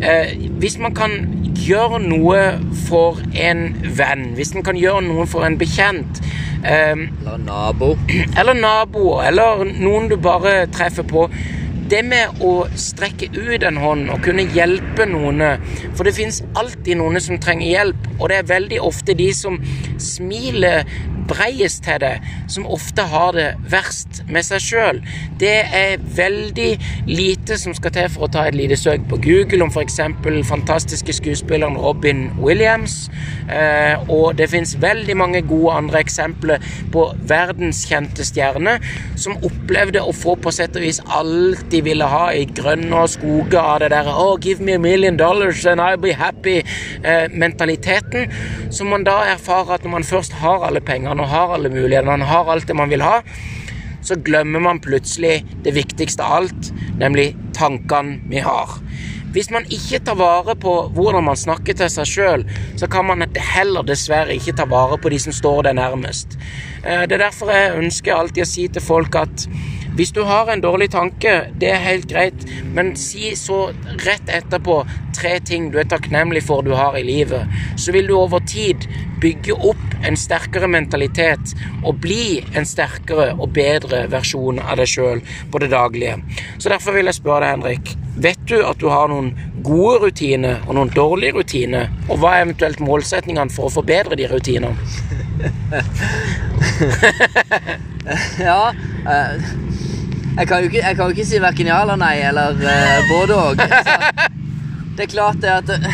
eh, 0.00 0.30
Hvis 0.62 0.78
man 0.80 0.94
kan 0.96 1.41
gjøre 1.62 2.00
noe 2.02 2.42
for 2.88 3.20
en 3.38 3.64
venn, 3.98 4.32
hvis 4.36 4.54
en 4.56 4.66
kan 4.66 4.78
gjøre 4.78 5.04
noe 5.06 5.26
for 5.30 5.46
en 5.46 5.58
bekjent 5.60 6.22
eh, 6.64 6.94
Eller 6.96 7.38
nabo. 7.42 7.94
Eller 8.38 8.58
nabo, 8.58 9.18
eller 9.22 9.64
noen 9.72 10.10
du 10.10 10.16
bare 10.20 10.66
treffer 10.74 11.06
på 11.08 11.28
det 11.92 12.02
med 12.08 12.42
å 12.44 12.52
strekke 12.78 13.28
ut 13.36 13.64
en 13.68 13.80
hånd 13.82 14.10
og 14.12 14.22
kunne 14.24 14.46
hjelpe 14.54 15.04
noen 15.08 15.42
For 15.92 16.06
det 16.08 16.14
fins 16.16 16.40
alltid 16.58 16.98
noen 17.00 17.20
som 17.20 17.40
trenger 17.42 17.68
hjelp, 17.68 18.06
og 18.18 18.30
det 18.30 18.38
er 18.40 18.52
veldig 18.52 18.78
ofte 18.84 19.16
de 19.18 19.28
som 19.36 19.58
smiler 20.00 20.86
breiest 21.28 21.84
til 21.86 22.00
det, 22.02 22.14
som 22.50 22.66
ofte 22.66 23.04
har 23.08 23.32
det 23.36 23.48
verst 23.70 24.22
med 24.30 24.44
seg 24.46 24.62
sjøl. 24.64 25.00
Det 25.40 25.54
er 25.74 26.02
veldig 26.16 26.70
lite 27.08 27.58
som 27.60 27.74
skal 27.76 27.94
til 27.94 28.08
for 28.12 28.26
å 28.26 28.32
ta 28.32 28.46
et 28.48 28.56
lite 28.58 28.76
søk 28.78 29.04
på 29.10 29.20
Google 29.22 29.66
om 29.66 29.72
f.eks. 29.72 30.00
fantastiske 30.48 31.16
skuespilleren 31.20 31.78
Robin 31.80 32.28
Williams. 32.40 33.06
Eh, 33.50 34.10
og 34.10 34.36
det 34.38 34.50
fins 34.52 34.74
veldig 34.80 35.16
mange 35.18 35.42
gode 35.46 35.76
andre 35.82 36.02
eksempler 36.02 36.62
på 36.92 37.08
verdenskjente 37.28 38.26
stjerner 38.26 38.82
som 39.16 39.38
opplevde 39.46 40.02
å 40.02 40.14
få 40.16 40.36
på 40.40 40.52
sett 40.54 40.76
og 40.78 40.86
vis 40.86 41.02
alt 41.12 41.72
ville 41.84 42.06
ha 42.08 42.32
i 42.34 42.44
grønne 42.48 43.08
skoger 43.10 43.60
av 43.60 43.80
det 43.82 43.90
der 43.94 44.06
oh, 44.12 44.38
give 44.40 44.64
me 44.64 44.74
a 44.74 44.78
million 44.78 45.16
dollars 45.16 45.66
and 45.66 45.80
I'll 45.80 46.00
be 46.00 46.12
happy-mentaliteten. 46.16 48.22
Eh, 48.28 48.70
som 48.70 48.86
man 48.92 49.04
da 49.04 49.22
erfarer 49.34 49.74
at 49.76 49.84
når 49.84 49.90
man 49.98 50.08
først 50.08 50.32
har 50.42 50.66
alle 50.66 50.80
pengene 50.80 51.22
og 51.22 51.32
har 51.32 51.48
alle 51.56 51.72
mulighetene, 51.72 52.10
man 52.10 52.28
har 52.28 52.44
alt 52.52 52.68
det 52.68 52.76
man 52.76 52.90
vil 52.92 53.02
ha, 53.04 53.16
så 54.02 54.14
glemmer 54.18 54.60
man 54.60 54.80
plutselig 54.82 55.42
det 55.64 55.74
viktigste 55.76 56.24
av 56.24 56.32
alt, 56.42 56.72
nemlig 56.98 57.36
tankene 57.56 58.18
vi 58.30 58.38
har. 58.42 58.68
Hvis 59.32 59.48
man 59.48 59.64
ikke 59.72 60.02
tar 60.04 60.18
vare 60.20 60.52
på 60.60 60.72
hvordan 60.92 61.24
man 61.24 61.38
snakker 61.40 61.76
til 61.78 61.88
seg 61.88 62.08
sjøl, 62.08 62.42
så 62.76 62.88
kan 62.90 63.06
man 63.08 63.24
heller 63.32 63.86
dessverre 63.88 64.34
ikke 64.36 64.52
ta 64.58 64.66
vare 64.68 64.98
på 65.00 65.12
de 65.12 65.20
som 65.22 65.32
står 65.32 65.68
deg 65.68 65.78
nærmest. 65.78 66.36
Eh, 66.84 67.06
det 67.08 67.16
er 67.16 67.28
derfor 67.28 67.52
jeg 67.54 67.78
ønsker 67.80 68.18
alltid 68.18 68.44
å 68.44 68.50
si 68.50 68.66
til 68.68 68.84
folk 68.84 69.16
at 69.16 69.46
hvis 69.96 70.14
du 70.16 70.22
har 70.24 70.48
en 70.48 70.62
dårlig 70.64 70.88
tanke, 70.94 71.34
det 71.60 71.68
er 71.68 71.82
helt 71.84 72.08
greit, 72.08 72.46
men 72.72 72.94
si 72.96 73.34
så 73.36 73.66
rett 74.06 74.30
etterpå 74.32 74.78
tre 75.12 75.40
ting 75.44 75.68
du 75.72 75.78
er 75.80 75.88
takknemlig 75.88 76.42
for 76.46 76.62
du 76.64 76.72
har 76.76 76.96
i 76.98 77.02
livet. 77.04 77.46
Så 77.76 77.92
vil 77.92 78.06
du 78.08 78.16
over 78.16 78.40
tid 78.48 78.86
bygge 79.22 79.52
opp 79.54 79.78
en 80.02 80.16
sterkere 80.18 80.66
mentalitet 80.70 81.54
og 81.84 82.00
bli 82.02 82.42
en 82.58 82.66
sterkere 82.66 83.32
og 83.36 83.52
bedre 83.54 84.10
versjon 84.10 84.58
av 84.62 84.76
deg 84.80 84.88
sjøl 84.90 85.20
på 85.52 85.58
det 85.62 85.70
daglige. 85.74 86.16
Så 86.58 86.68
derfor 86.72 86.92
vil 86.96 87.06
jeg 87.10 87.20
spørre 87.20 87.44
deg, 87.44 87.50
Henrik. 87.52 87.86
Vet 88.22 88.42
du 88.48 88.58
at 88.66 88.78
du 88.80 88.86
har 88.92 89.06
noen 89.12 89.28
gode 89.64 89.98
rutiner 90.06 90.56
og 90.66 90.74
noen 90.76 90.90
dårlige 90.92 91.36
rutiner? 91.38 91.84
Og 92.08 92.14
hva 92.20 92.30
er 92.36 92.42
eventuelt 92.48 92.80
målsetningene 92.82 93.54
for 93.54 93.64
å 93.68 93.74
forbedre 93.76 94.14
de 94.18 94.24
rutinene? 94.32 94.78
ja 98.42 98.62
uh, 99.06 99.34
jeg 100.38 100.48
kan 100.48 100.62
jo 100.62 100.70
ikke, 100.70 100.80
jeg 100.80 100.96
kan 100.96 101.04
jo 101.04 101.14
ikke 101.16 101.26
si 101.28 101.40
verken 101.42 101.68
ja 101.68 101.82
eller 101.84 101.98
nei, 102.00 102.14
eller 102.28 102.56
uh, 102.56 103.10
både 103.10 103.36
òg. 103.36 103.62
Det 104.96 105.06
er 105.06 105.08
klart 105.08 105.38
det 105.40 105.48
at 105.48 105.70
uh, 105.72 105.84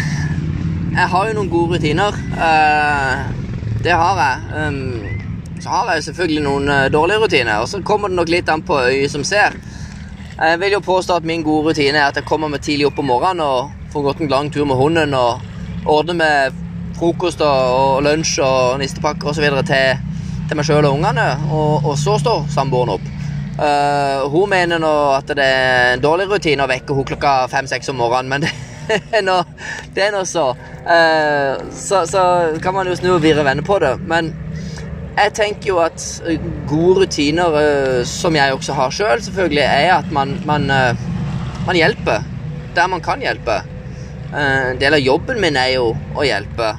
Jeg 0.90 1.06
har 1.12 1.28
jo 1.28 1.34
noen 1.36 1.50
gode 1.50 1.76
rutiner. 1.76 2.16
Uh, 2.34 3.28
det 3.84 3.94
har 3.94 4.18
jeg. 4.18 4.68
Um, 4.68 5.60
så 5.62 5.70
har 5.70 5.92
jeg 5.94 6.04
selvfølgelig 6.08 6.42
noen 6.42 6.70
dårlige 6.92 7.18
rutiner, 7.22 7.60
og 7.62 7.68
så 7.68 7.82
kommer 7.82 8.10
det 8.10 8.18
nok 8.18 8.30
litt 8.30 8.50
an 8.50 8.62
på 8.62 8.78
øyet 8.78 9.10
som 9.10 9.24
ser. 9.26 9.54
Jeg 10.38 10.60
vil 10.60 10.76
jo 10.76 10.80
påstå 10.86 11.16
at 11.18 11.26
min 11.26 11.42
gode 11.42 11.70
rutine 11.70 11.98
er 11.98 12.12
at 12.12 12.18
jeg 12.18 12.26
kommer 12.26 12.50
meg 12.50 12.62
tidlig 12.62 12.86
opp 12.86 12.98
om 13.02 13.08
morgenen 13.10 13.42
og 13.42 13.92
får 13.92 14.04
gått 14.06 14.20
en 14.22 14.30
lang 14.30 14.50
tur 14.54 14.66
med 14.70 14.78
hunden 14.78 15.14
og 15.18 15.40
ordner 15.86 16.14
med 16.14 16.60
frokost 16.98 17.42
og, 17.42 17.74
og 17.78 18.02
lunsj 18.06 18.38
og 18.46 18.78
nistepakker 18.78 19.32
osv. 19.32 19.48
til, 19.66 20.02
til 20.46 20.58
meg 20.60 20.68
sjøl 20.68 20.86
og 20.86 20.98
ungene. 20.98 21.26
Og, 21.50 21.86
og 21.90 21.98
så 21.98 22.18
står 22.22 22.46
samboeren 22.54 22.94
opp. 22.98 23.07
Uh, 23.58 24.28
hun 24.30 24.50
mener 24.52 24.78
nå 24.78 24.90
at 25.16 25.32
det 25.34 25.42
er 25.42 25.96
en 25.96 26.02
dårlig 26.02 26.28
rutine 26.30 26.62
å 26.62 26.70
vekke 26.70 26.94
henne 26.94 27.08
klokka 27.10 27.32
fem-seks 27.50 27.90
om 27.90 27.96
morgenen, 27.98 28.30
men 28.30 28.44
det 29.96 30.04
er 30.04 30.12
nå, 30.14 30.20
så. 30.24 30.52
Uh, 30.86 31.58
så. 31.74 32.04
Så 32.06 32.22
kan 32.62 32.76
man 32.76 32.86
jo 32.86 32.94
snu 32.96 33.16
og 33.16 33.24
vire 33.24 33.42
venner 33.42 33.66
på 33.66 33.80
det. 33.82 33.96
Men 34.06 34.30
jeg 35.18 35.34
tenker 35.34 35.72
jo 35.72 35.80
at 35.82 36.04
gode 36.70 37.02
rutiner, 37.02 37.58
uh, 37.58 38.06
som 38.06 38.38
jeg 38.38 38.54
også 38.54 38.78
har 38.78 38.94
sjøl, 38.94 39.10
selv, 39.16 39.26
selvfølgelig, 39.26 39.64
er 39.66 39.90
at 39.96 40.14
man, 40.14 40.38
man, 40.46 40.70
man, 40.70 41.76
hjelper 41.76 42.22
der 42.78 42.86
man 42.86 43.02
kan 43.02 43.24
hjelpe. 43.24 43.58
En 44.38 44.78
del 44.78 44.94
av 44.94 45.02
jobben 45.02 45.40
min 45.42 45.56
er 45.58 45.72
jo 45.80 45.90
å 46.14 46.22
hjelpe. 46.22 46.76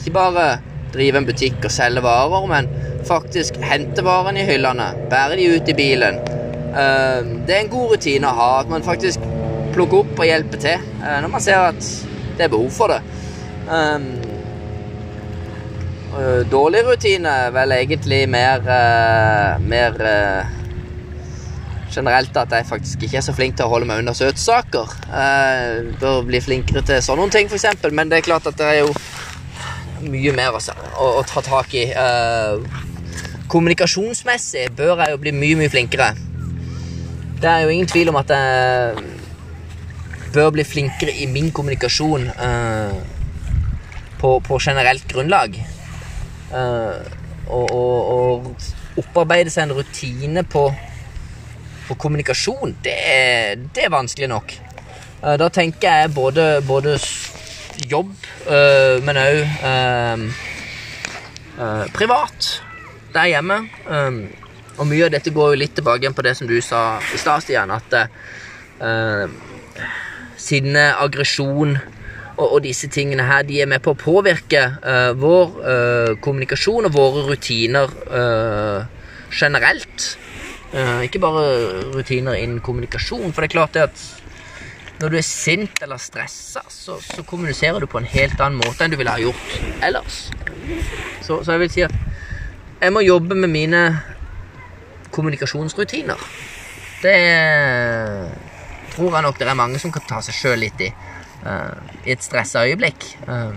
Ikke 0.00 0.14
bare 0.16 0.46
drive 0.94 1.20
en 1.20 1.28
butikk 1.28 1.68
og 1.68 1.70
selge 1.70 2.02
varer, 2.02 2.48
men 2.50 2.70
faktisk 3.08 3.58
hente 3.62 4.04
varene 4.04 4.42
i 4.42 4.48
hyllene, 4.48 4.90
bære 5.10 5.38
de 5.40 5.50
ut 5.56 5.70
i 5.70 5.76
bilen. 5.76 6.20
Ehm, 6.74 7.46
det 7.46 7.54
er 7.54 7.62
en 7.62 7.72
god 7.72 7.94
rutine 7.94 8.28
å 8.28 8.38
ha, 8.38 8.50
at 8.62 8.70
man 8.70 8.84
faktisk 8.86 9.22
plukker 9.74 10.02
opp 10.02 10.20
og 10.22 10.28
hjelper 10.28 10.60
til 10.62 10.78
eh, 10.78 11.18
når 11.22 11.30
man 11.32 11.42
ser 11.42 11.70
at 11.70 11.90
det 12.38 12.46
er 12.46 12.52
behov 12.52 12.70
for 12.74 12.94
det. 12.94 13.00
Ehm, 13.70 14.10
dårlig 16.50 16.84
rutine 16.86 17.32
vel 17.54 17.74
egentlig 17.74 18.20
mer, 18.30 18.62
eh, 18.70 19.62
mer 19.62 19.98
eh, 20.10 20.52
generelt 21.94 22.36
at 22.36 22.54
jeg 22.54 22.66
faktisk 22.66 23.02
ikke 23.06 23.18
er 23.18 23.26
så 23.26 23.34
flink 23.34 23.56
til 23.56 23.66
å 23.66 23.72
holde 23.74 23.86
meg 23.90 24.02
unna 24.02 24.14
søtsaker. 24.14 24.94
Jeg 25.10 25.94
bør 26.00 26.24
bli 26.26 26.42
flinkere 26.42 26.82
til 26.86 27.02
sånne 27.02 27.28
ting, 27.34 27.50
f.eks. 27.50 27.86
Men 27.92 28.10
det 28.10 28.18
er 28.18 28.26
klart 28.30 28.50
at 28.50 28.58
det 28.58 28.66
er 28.66 28.80
jo 28.82 28.90
mye 30.10 30.34
mer 30.34 30.58
å, 30.58 30.62
å, 30.98 31.10
å 31.20 31.22
ta 31.28 31.42
tak 31.44 31.74
i. 31.78 31.86
Kommunikasjonsmessig 33.54 34.72
bør 34.74 34.98
jeg 35.04 35.14
jo 35.14 35.18
bli 35.22 35.30
mye, 35.30 35.54
mye 35.60 35.70
flinkere. 35.70 36.08
Det 37.38 37.46
er 37.46 37.60
jo 37.62 37.68
ingen 37.70 37.86
tvil 37.86 38.08
om 38.10 38.16
at 38.18 38.32
jeg 38.34 38.96
bør 40.34 40.50
bli 40.56 40.64
flinkere 40.66 41.14
i 41.22 41.28
min 41.30 41.52
kommunikasjon 41.54 42.24
uh, 42.34 42.96
på, 44.18 44.32
på, 44.42 44.58
generelt 44.58 45.06
grunnlag. 45.12 45.54
Uh, 46.50 46.98
og, 47.46 47.70
og, 47.70 48.10
og, 48.16 48.66
opparbeide 48.98 49.50
seg 49.50 49.68
en 49.68 49.76
rutine 49.78 50.42
på, 50.46 50.64
på 51.86 51.96
kommunikasjon, 51.98 52.74
det 52.82 52.94
er, 52.94 53.54
det 53.70 53.86
er, 53.86 53.94
vanskelig 53.94 54.32
nok. 54.34 54.58
Uh, 55.22 55.36
da 55.38 55.50
tenker 55.54 56.02
jeg 56.02 56.14
både, 56.14 56.50
både 56.66 56.98
jobb, 57.86 58.14
men 59.06 59.18
òg 59.18 59.38
privat 61.94 62.63
der 63.14 63.30
hjemme. 63.30 63.60
Um, 63.86 64.24
og 64.74 64.88
mye 64.90 65.06
av 65.06 65.12
dette 65.14 65.32
går 65.34 65.54
jo 65.54 65.60
litt 65.60 65.74
tilbake 65.78 66.02
igjen 66.02 66.16
på 66.16 66.24
det 66.26 66.34
som 66.38 66.48
du 66.50 66.56
sa 66.64 66.98
i 67.14 67.20
stad, 67.20 67.44
Stian. 67.44 67.70
At 67.74 67.94
uh, 68.82 69.26
sinne, 70.40 70.88
aggresjon 70.98 71.76
og, 72.34 72.48
og, 72.48 72.58
disse 72.64 72.90
tingene 72.90 73.26
her, 73.28 73.46
de 73.46 73.60
er 73.62 73.70
med 73.70 73.82
på 73.84 73.94
å 73.94 73.98
påvirke 73.98 74.64
uh, 74.82 75.12
vår 75.18 75.54
uh, 75.62 76.10
kommunikasjon 76.24 76.90
og 76.90 76.96
våre 76.96 77.24
rutiner 77.30 77.94
uh, 78.10 78.82
generelt. 79.30 80.10
Uh, 80.74 81.04
ikke 81.06 81.22
bare 81.22 81.46
rutiner 81.94 82.34
innen 82.34 82.58
kommunikasjon. 82.64 83.30
For 83.30 83.44
det 83.44 83.52
er 83.52 83.54
klart 83.54 83.78
det 83.78 83.86
at 83.86 84.04
når 85.02 85.10
du 85.10 85.18
er 85.18 85.26
sint 85.26 85.82
eller 85.82 85.98
stressa, 86.02 86.62
så, 86.70 86.98
så, 87.02 87.22
kommuniserer 87.26 87.82
du 87.82 87.86
på 87.90 87.98
en 88.00 88.08
helt 88.08 88.40
annen 88.40 88.60
måte 88.62 88.84
enn 88.84 88.94
du 88.94 88.98
ville 88.98 89.14
ha 89.14 89.22
gjort 89.22 89.56
ellers. 89.84 90.18
Så, 91.22 91.42
så 91.42 91.54
jeg 91.54 91.64
vil 91.64 91.72
si 91.72 91.86
at 91.86 91.94
jeg 92.84 92.92
må 92.92 93.00
jobbe 93.00 93.36
med 93.38 93.48
mine 93.48 93.82
kommunikasjonsrutiner. 95.14 96.20
Det 97.02 97.18
tror 98.94 99.14
jeg 99.16 99.24
nok 99.24 99.38
det 99.38 99.48
er 99.48 99.58
mange 99.58 99.80
som 99.80 99.92
kan 99.92 100.04
ta 100.08 100.20
seg 100.24 100.36
sjøl 100.36 100.60
litt 100.66 100.82
i. 100.84 100.90
Uh, 101.44 101.72
I 102.04 102.14
et 102.14 102.24
stressa 102.24 102.64
øyeblikk. 102.68 103.06
Uh, 103.28 103.56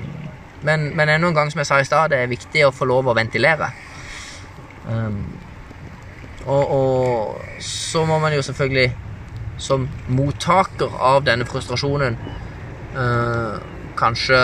men, 0.68 0.90
men 0.96 1.12
enda 1.12 1.30
en 1.30 1.36
gang, 1.36 1.52
som 1.52 1.62
jeg 1.62 1.70
sa 1.70 1.80
i 1.80 1.88
stad, 1.88 2.12
det 2.12 2.22
er 2.24 2.32
viktig 2.32 2.66
å 2.68 2.74
få 2.76 2.88
lov 2.90 3.08
å 3.08 3.16
ventilere. 3.18 3.70
Um, 4.88 5.22
og, 6.46 6.72
og, 6.72 7.60
så 7.64 8.06
må 8.08 8.20
man 8.24 8.36
jo 8.36 8.44
selvfølgelig 8.46 8.90
som 9.60 9.88
mottaker 10.14 10.94
av 11.04 11.26
denne 11.28 11.48
frustrasjonen 11.50 12.16
uh, 12.96 13.58
kanskje 14.00 14.40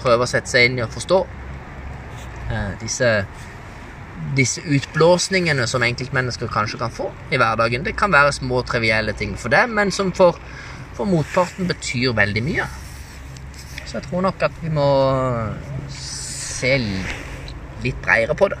prøve 0.00 0.24
å 0.24 0.30
sette 0.30 0.48
seg 0.48 0.70
inn 0.70 0.80
i 0.80 0.84
å 0.86 0.90
forstå 0.90 1.20
disse, 2.80 3.10
disse 4.36 4.62
utblåsningene 4.66 5.66
som 5.70 5.84
enkeltmennesker 5.86 6.50
kanskje 6.52 6.80
kan 6.80 6.94
få 6.94 7.10
i 7.30 7.40
hverdagen. 7.40 7.84
Det 7.86 7.96
kan 7.98 8.12
være 8.12 8.34
små, 8.36 8.62
trivielle 8.66 9.14
ting 9.16 9.36
for 9.38 9.52
dem, 9.52 9.76
men 9.78 9.92
som 9.94 10.12
for, 10.16 10.38
for 10.96 11.08
motparten 11.08 11.70
betyr 11.70 12.14
veldig 12.16 12.44
mye. 12.46 12.66
Så 13.84 13.98
jeg 13.98 14.06
tror 14.06 14.26
nok 14.28 14.42
at 14.46 14.58
vi 14.62 14.70
må 14.70 14.88
se 15.90 16.76
litt 16.78 18.02
bredere 18.04 18.36
på 18.38 18.50
det 18.52 18.58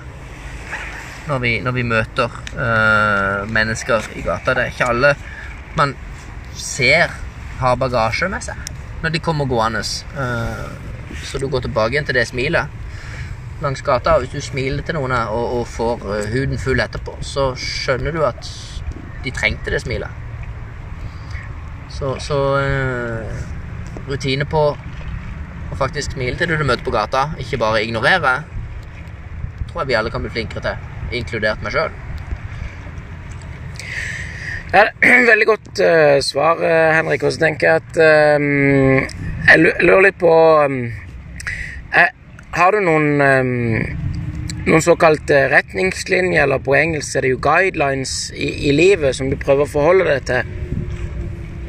når 1.28 1.38
vi, 1.38 1.50
når 1.62 1.74
vi 1.76 1.82
møter 1.86 2.32
øh, 2.56 3.50
mennesker 3.52 4.08
i 4.16 4.24
gata. 4.26 4.54
Det 4.56 4.64
er 4.64 4.72
ikke 4.72 4.88
alle 4.90 5.12
man 5.78 5.94
ser 6.56 7.12
har 7.60 7.76
bagasje 7.78 8.28
med 8.32 8.42
seg 8.42 8.70
når 9.04 9.14
de 9.14 9.22
kommer 9.22 9.46
gående. 9.48 9.84
Øh, 10.18 10.70
så 11.22 11.38
du 11.38 11.48
går 11.48 11.60
tilbake 11.68 11.94
igjen 11.94 12.08
til 12.08 12.16
det 12.18 12.26
smilet 12.28 12.79
langs 13.62 13.82
gata, 13.82 14.16
og 14.16 14.24
hvis 14.24 14.32
du 14.34 14.40
smiler 14.44 14.84
til 14.86 14.96
noen 14.96 15.12
og, 15.18 15.60
og 15.60 15.66
får 15.68 16.04
uh, 16.06 16.18
huden 16.32 16.58
full 16.60 16.80
etterpå, 16.80 17.16
så 17.24 17.50
skjønner 17.58 18.14
du 18.14 18.24
at 18.26 18.50
de 19.24 19.32
trengte 19.36 19.72
det 19.72 19.82
smilet. 19.82 20.28
Så, 21.92 22.14
så 22.24 22.38
uh, 22.56 23.40
rutine 24.08 24.46
på 24.48 24.62
å 25.70 25.78
faktisk 25.78 26.16
smile 26.16 26.38
til 26.38 26.50
du 26.50 26.56
du 26.56 26.64
møter 26.64 26.84
på 26.86 26.94
gata, 26.94 27.30
ikke 27.40 27.60
bare 27.60 27.82
ignorere, 27.84 28.40
tror 29.70 29.82
jeg 29.82 29.90
vi 29.92 29.98
alle 29.98 30.12
kan 30.12 30.24
bli 30.24 30.32
flinkere 30.32 30.64
til, 30.64 30.88
inkludert 31.20 31.62
meg 31.62 31.76
sjøl. 31.76 31.92
Ja, 34.70 34.86
veldig 35.32 35.46
godt 35.50 35.84
uh, 35.84 36.16
svar, 36.24 36.64
Henrik. 36.94 37.24
Og 37.26 37.34
så 37.34 37.42
tenker 37.42 37.66
jeg 37.66 37.82
at 37.82 38.36
um, 38.38 39.00
Jeg 39.50 39.62
lurer 39.82 40.04
litt 40.04 40.18
på 40.20 40.30
um, 40.62 40.84
Har 42.60 42.76
du 42.76 42.82
noen 42.84 43.22
um, 43.24 43.50
noen 44.66 44.82
såkalte 44.84 45.46
retningslinjer, 45.48 46.42
eller 46.44 46.60
på 46.60 46.74
engelsk 46.76 47.16
er 47.16 47.24
det 47.24 47.30
jo 47.32 47.38
guidelines 47.40 48.12
i, 48.36 48.50
i 48.68 48.74
livet 48.76 49.16
som 49.16 49.30
du 49.32 49.36
prøver 49.40 49.64
å 49.64 49.70
forholde 49.70 50.04
deg 50.10 50.26
til? 50.28 50.50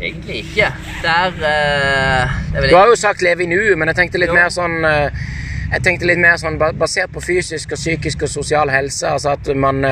Egentlig 0.02 0.42
ikke. 0.42 0.68
Det 1.00 1.14
er, 1.14 1.38
uh, 1.38 2.36
det 2.52 2.66
er 2.66 2.68
Du 2.74 2.76
har 2.76 2.92
jo 2.92 3.00
sagt 3.00 3.24
'leve 3.24 3.46
i 3.46 3.48
nuet', 3.48 3.78
men 3.80 3.88
jeg 3.88 4.02
tenkte 4.02 4.20
litt 4.20 4.34
jo. 4.34 4.36
mer 4.36 4.52
sånn 4.52 4.84
jeg 5.72 5.84
tenkte 5.86 6.08
litt 6.10 6.20
mer 6.20 6.36
sånn 6.36 6.60
basert 6.60 7.14
på 7.16 7.24
fysisk 7.24 7.72
og 7.72 7.80
psykisk 7.80 8.28
og 8.28 8.30
sosial 8.30 8.70
helse. 8.70 9.08
Altså 9.08 9.38
at 9.38 9.48
man 9.56 9.86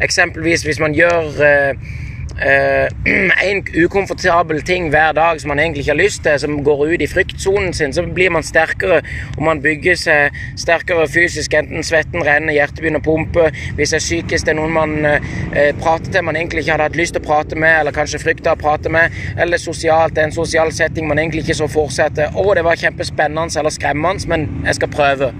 eksempelvis 0.00 0.62
hvis 0.62 0.78
man 0.78 0.94
gjør 0.94 1.32
Uh, 1.34 1.96
en 3.48 3.62
ukomfortabel 3.84 4.60
ting 4.62 4.90
hver 4.92 5.12
dag 5.16 5.40
som 5.40 5.48
man 5.48 5.58
egentlig 5.58 5.84
ikke 5.84 5.94
har 5.94 6.00
lyst 6.00 6.22
til, 6.22 6.38
som 6.40 6.58
går 6.64 6.82
ut 6.92 7.04
i 7.04 7.08
fryktsonen 7.08 7.72
sin, 7.74 7.94
så 7.96 8.04
blir 8.04 8.30
man 8.34 8.44
sterkere 8.44 9.00
og 9.36 9.42
man 9.46 9.62
bygger 9.64 9.96
seg 10.00 10.36
sterkere 10.60 11.08
fysisk. 11.08 11.54
Enten 11.56 11.84
svetten 11.86 12.24
renner, 12.26 12.52
hjertet 12.56 12.82
begynner 12.82 13.00
å 13.00 13.06
pumpe. 13.06 13.48
Hvis 13.78 13.94
det 13.94 14.00
er 14.00 14.04
psykisk, 14.04 14.46
det 14.46 14.52
er 14.52 14.60
noen 14.60 14.76
man 14.76 14.96
eh, 15.08 15.72
prater 15.80 16.12
til 16.12 16.26
man 16.26 16.36
egentlig 16.36 16.64
ikke 16.64 16.76
hadde 16.76 16.90
hatt 16.90 17.00
lyst 17.00 17.16
til 17.16 17.24
å 17.24 17.28
prate 17.28 17.58
med, 17.58 17.80
eller 17.80 17.96
kanskje 17.96 18.20
frykter 18.22 18.52
å 18.52 18.60
prate 18.60 18.92
med. 18.92 19.16
Eller 19.40 19.62
sosialt, 19.62 20.16
det 20.16 20.24
er 20.24 20.30
en 20.30 20.36
sosial 20.36 20.72
setting 20.76 21.08
man 21.08 21.22
egentlig 21.22 21.46
ikke 21.46 21.60
så 21.62 21.70
for 21.70 21.92
seg 21.92 22.04
Å, 22.16 22.42
det 22.54 22.62
var 22.64 22.78
kjempespennende 22.80 23.60
eller 23.60 23.72
skremmende, 23.74 24.28
men 24.30 24.46
jeg 24.66 24.78
skal 24.78 24.92
prøve. 24.92 25.30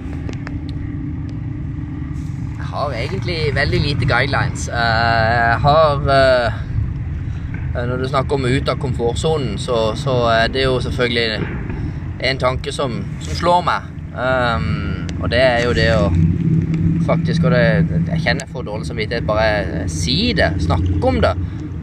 Jeg 2.56 2.70
har 2.72 2.96
egentlig 2.98 3.38
veldig 3.56 3.80
lite 3.80 4.08
guidelines. 4.08 4.66
Uh, 4.68 4.76
jeg 4.76 5.60
har 5.64 6.08
Eh, 6.16 6.65
når 7.84 8.00
du 8.00 8.08
snakker 8.08 8.38
om 8.38 8.46
ut 8.48 8.68
av 8.68 8.78
komfortsonen, 8.80 9.58
så, 9.60 9.92
så, 9.98 10.14
er 10.32 10.48
det 10.52 10.64
jo 10.64 10.78
selvfølgelig 10.80 11.40
en 12.24 12.38
tanke 12.40 12.72
som, 12.72 13.02
som 13.20 13.36
slår 13.36 13.64
meg. 13.66 13.90
Um, 14.16 15.04
og 15.20 15.28
det 15.32 15.42
er 15.42 15.64
jo 15.66 15.74
det 15.76 15.90
å 15.92 16.06
faktisk 17.06 17.44
Og 17.46 17.52
det, 17.52 18.00
jeg 18.08 18.22
kjenner 18.24 18.48
for 18.50 18.66
dårlig 18.66 18.88
samvittighet 18.88 19.26
bare 19.28 19.84
si 19.92 20.32
det, 20.34 20.48
snakke 20.64 20.96
om 21.06 21.20
det. 21.22 21.34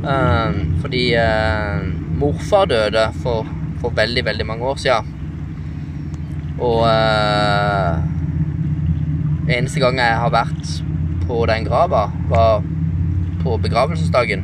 Um, 0.03 0.57
fordi 0.81 1.03
uh, 1.15 1.85
morfar 2.19 2.67
døde 2.67 3.05
for, 3.23 3.47
for, 3.79 3.95
veldig, 3.95 4.25
veldig 4.25 4.47
mange 4.49 4.67
år 4.67 4.81
siden. 4.83 5.13
Og 6.59 6.83
uh, 6.83 8.01
eneste 9.47 9.79
gang 9.79 10.01
jeg 10.01 10.19
har 10.25 10.33
vært 10.33 10.75
på 11.23 11.39
den 11.47 11.69
grava, 11.69 12.09
var 12.27 12.65
på 13.45 13.55
begravelsesdagen. 13.63 14.43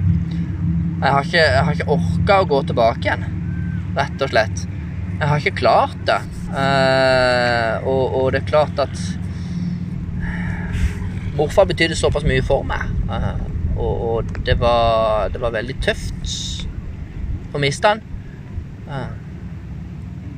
Jeg 1.00 1.12
har 1.16 1.24
ikke, 1.24 1.44
jeg 1.44 1.78
ikke 1.78 1.94
orka 1.94 2.38
å 2.42 2.48
gå 2.50 2.58
tilbake 2.68 3.08
igjen, 3.08 3.22
rett 3.96 4.24
og 4.26 4.32
slett. 4.34 4.64
Jeg 5.20 5.28
har 5.30 5.40
ikke 5.40 5.60
klart 5.62 6.02
det. 6.08 6.18
Uh, 6.52 7.88
og, 7.88 8.04
og, 8.20 8.26
det 8.34 8.42
er 8.42 8.50
klart 8.50 8.82
at 8.84 9.00
Morfar 11.38 11.70
betydde 11.70 11.96
såpass 11.96 12.28
mye 12.28 12.44
for 12.44 12.68
meg. 12.68 12.84
Uh, 13.08 13.40
og, 13.80 14.04
og 14.10 14.34
det, 14.44 14.58
var, 14.60 15.32
det 15.32 15.40
var 15.40 15.56
veldig 15.56 15.78
tøft 15.86 16.36
å 17.56 17.62
miste 17.64 17.94
han. 17.94 18.04
Uh, 18.90 19.12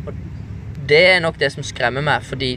og 0.06 0.22
det 0.90 1.02
er 1.16 1.24
nok 1.26 1.42
det 1.42 1.50
som 1.56 1.66
skremmer 1.66 2.06
meg, 2.06 2.22
fordi 2.28 2.52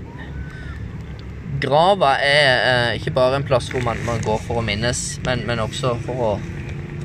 grava 1.62 2.18
er 2.20 2.98
ikke 2.98 3.14
bare 3.16 3.40
en 3.40 3.48
plass 3.48 3.70
hvor 3.72 3.80
man, 3.86 3.96
man 4.04 4.20
går 4.26 4.44
for 4.44 4.60
å 4.60 4.66
minnes, 4.66 5.06
men, 5.24 5.46
men 5.48 5.64
også 5.64 5.96
for 6.04 6.28
å 6.28 6.34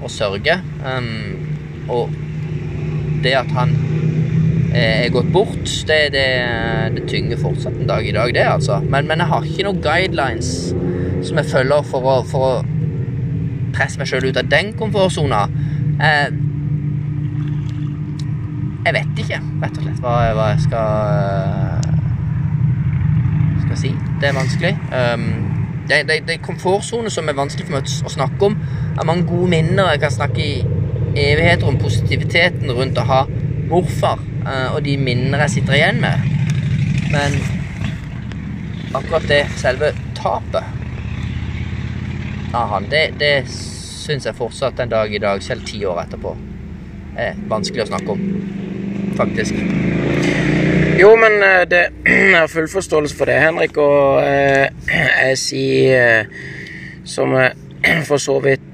og 0.02 0.12
sørge. 0.14 0.60
Um, 0.84 1.48
og 1.90 2.10
det 3.24 3.36
at 3.36 3.52
han 3.56 3.74
er 4.74 5.10
gått 5.14 5.32
bort, 5.34 5.66
det, 5.90 6.00
det, 6.14 6.26
det, 6.96 7.06
tynger 7.10 7.40
fortsatt 7.42 7.80
en 7.80 7.90
dag 7.90 8.06
i 8.06 8.14
dag, 8.14 8.34
det, 8.34 8.46
altså. 8.46 8.80
Men, 8.86 9.08
men 9.10 9.24
jeg 9.24 9.32
har 9.32 9.48
ikke 9.48 9.66
noen 9.66 9.82
guidelines 9.84 10.52
som 11.26 11.40
jeg 11.42 11.50
følger 11.50 11.88
for 11.90 12.06
å, 12.06 12.20
for 12.30 12.46
å 12.46 12.54
presse 13.76 14.00
meg 14.00 14.10
sjøl 14.10 14.30
ut 14.30 14.40
av 14.40 14.50
den 14.52 14.72
komfortsona. 14.78 15.48
Jeg, 16.00 16.38
jeg 18.86 18.96
vet 18.96 19.24
ikke, 19.26 19.42
rett 19.64 19.78
og 19.82 19.86
slett, 19.86 20.02
hva, 20.06 20.16
hva 20.38 20.50
jeg 20.54 20.66
skal, 20.68 20.92
skal 23.66 23.82
si. 23.84 23.96
Det 24.22 24.30
er 24.30 24.38
vanskelig. 24.38 24.76
Um, 24.94 25.49
det, 25.90 26.04
det, 26.08 26.20
det 26.28 26.36
er 26.38 26.44
komfortsone 26.46 27.10
som 27.14 27.30
er 27.30 27.38
vanskelig 27.38 27.68
for 27.68 27.80
meg 27.80 27.90
å 28.06 28.12
snakke 28.14 28.50
om. 28.50 28.58
Jeg 28.60 28.98
har 29.02 29.08
mange 29.10 29.28
gode 29.30 29.50
minner. 29.52 29.92
Jeg 29.94 30.04
kan 30.04 30.14
snakke 30.14 30.44
i 30.44 30.60
evigheter 31.18 31.70
om 31.70 31.80
positiviteten 31.82 32.72
rundt 32.78 33.00
å 33.02 33.08
ha 33.10 33.24
morfar 33.70 34.22
uh, 34.46 34.76
og 34.76 34.84
de 34.86 34.98
minner 35.02 35.46
jeg 35.46 35.60
sitter 35.60 35.78
igjen 35.80 36.02
med. 36.04 36.28
Men 37.14 37.40
akkurat 38.94 39.26
det, 39.30 39.44
selve 39.58 39.92
tapet 40.18 40.64
av 42.54 42.70
han, 42.74 42.90
det, 42.90 43.04
det 43.22 43.34
syns 43.50 44.26
jeg 44.26 44.38
fortsatt 44.38 44.80
en 44.82 44.94
dag 44.94 45.14
i 45.14 45.22
dag, 45.22 45.42
selv 45.46 45.66
ti 45.70 45.84
år 45.86 46.04
etterpå, 46.06 46.34
er 47.20 47.38
vanskelig 47.50 47.86
å 47.86 47.92
snakke 47.92 48.16
om. 48.16 48.24
Faktisk. 49.20 50.49
Jo, 51.00 51.14
men 51.16 51.44
eh, 51.44 51.62
det, 51.70 51.86
jeg 52.06 52.36
har 52.36 52.48
full 52.52 52.68
forståelse 52.68 53.16
for 53.16 53.30
det, 53.30 53.38
Henrik. 53.40 53.78
Og 53.80 54.20
eh, 54.20 54.68
jeg 55.30 55.38
sier, 55.40 56.20
eh, 56.20 57.06
som 57.08 57.32
jeg 57.40 57.54
for 58.10 58.20
så 58.20 58.40
vidt 58.44 58.66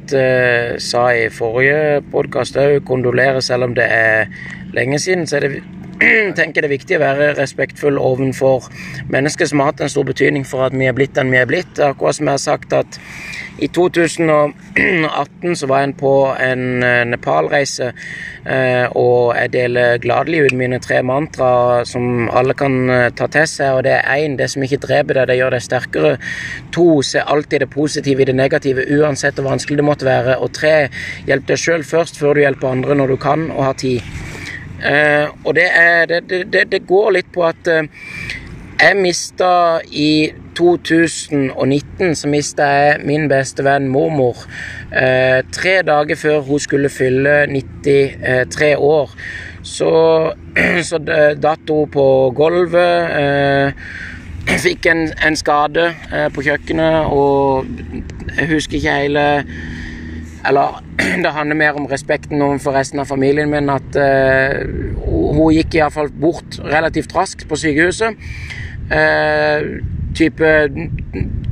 sa 0.85 1.01
i 1.17 1.31
forrige 1.33 2.03
podkast 2.13 2.57
òg, 2.61 2.75
kondolerer 2.85 3.41
selv 3.41 3.65
om 3.65 3.71
det 3.73 3.88
er 3.89 4.27
lenge 4.73 4.99
siden. 5.01 5.25
Så 5.25 5.39
er 5.39 5.45
det 5.47 5.63
tenker 6.38 6.62
det 6.62 6.67
er 6.67 6.75
viktig 6.75 6.97
å 6.97 7.03
være 7.03 7.31
respektfull 7.38 7.97
overfor 8.01 8.67
mennesker 9.12 9.47
som 9.47 9.62
har 9.62 9.71
hatt 9.71 9.86
en 9.86 9.91
stor 9.91 10.05
betydning 10.08 10.43
for 10.47 10.65
at 10.67 10.75
vi 10.75 10.89
er 10.89 10.95
blitt 10.97 11.15
den 11.15 11.31
vi 11.31 11.39
er 11.39 11.47
blitt. 11.49 11.79
Akkurat 11.79 12.17
som 12.17 12.27
jeg 12.27 12.36
har 12.36 12.43
sagt 12.43 12.75
at 12.75 12.99
i 13.55 13.69
2018 13.71 15.55
så 15.55 15.67
var 15.71 15.86
jeg 15.86 15.93
på 16.01 16.12
en 16.43 16.84
eh, 16.84 17.05
Nepal-reise, 17.08 17.93
eh, 18.43 18.91
og 18.91 19.31
jeg 19.38 19.53
deler 19.53 20.01
gladelig 20.03 20.41
ut 20.49 20.58
mine 20.60 20.79
tre 20.84 20.99
mantra 21.08 21.86
som 21.88 22.27
alle 22.27 22.53
kan 22.60 22.89
eh, 22.91 23.13
ta 23.15 23.29
til 23.31 23.47
seg. 23.47 23.77
og 23.77 23.84
Det 23.88 23.95
er 23.95 24.03
én, 24.17 24.36
det 24.36 24.49
som 24.51 24.63
ikke 24.65 24.84
dreper 24.84 25.21
deg, 25.21 25.31
det 25.31 25.39
gjør 25.39 25.55
deg 25.55 25.63
sterkere. 25.63 26.13
To, 26.75 26.88
se 26.99 27.23
alltid 27.23 27.63
det 27.63 27.71
positive 27.71 28.21
i 28.21 28.27
det 28.27 28.36
negative, 28.36 28.84
uansett 28.99 29.39
hvor 29.39 29.53
vanskelig 29.53 29.79
det 29.79 29.88
måtte 29.88 30.12
være. 30.12 30.36
Og 30.43 30.51
tre, 30.51 30.91
hjelp 31.29 31.47
deg 31.47 31.58
sjøl 31.62 31.88
først 31.88 32.19
før 32.19 32.36
du 32.36 32.43
hjelper 32.43 32.75
andre 32.75 32.99
når 32.99 33.15
du 33.15 33.21
kan 33.23 33.47
og 33.55 33.69
har 33.69 33.79
tid. 33.79 34.35
Og 34.86 35.56
det, 35.58 35.65
er, 35.65 36.06
det, 36.06 36.41
det, 36.54 36.65
det 36.71 36.82
går 36.88 37.15
litt 37.15 37.30
på 37.34 37.45
at 37.48 37.69
jeg 38.76 38.98
mista 39.00 39.80
i 39.88 40.32
2019 40.56 42.15
så 42.15 42.28
mista 42.32 42.67
jeg 42.67 43.06
min 43.08 43.28
beste 43.32 43.63
venn 43.65 43.88
mormor. 43.91 44.45
Eh, 44.91 45.41
tre 45.52 45.80
dager 45.88 46.19
før 46.19 46.39
hun 46.48 46.60
skulle 46.60 46.89
fylle 46.89 47.45
93 47.52 48.71
eh, 48.71 48.80
år. 48.80 49.12
Så, 49.63 49.91
så 50.89 51.00
datt 51.41 51.71
hun 51.71 51.89
på 51.91 52.08
gulvet. 52.36 53.15
Eh, 53.19 53.71
fikk 54.65 54.86
en, 54.91 55.08
en 55.26 55.39
skade 55.39 55.89
eh, 56.13 56.28
på 56.34 56.45
kjøkkenet, 56.45 57.10
og 57.12 57.65
jeg 58.36 58.52
husker 58.52 58.80
ikke 58.80 59.00
hele 59.00 59.26
Eller 60.49 60.81
det 61.23 61.34
handler 61.36 61.60
mer 61.60 61.79
om 61.79 61.88
respekten 61.91 62.41
overfor 62.41 62.77
resten 62.77 63.01
av 63.03 63.10
familien 63.10 63.51
min. 63.51 63.71
At 63.73 63.97
uh, 63.99 64.62
hun 65.05 65.55
gikk 65.55 65.79
iallfall 65.79 66.12
bort 66.12 66.60
relativt 66.63 67.15
raskt 67.15 67.47
på 67.49 67.60
sykehuset. 67.60 68.19
Uh, 68.86 69.81
type 70.15 70.51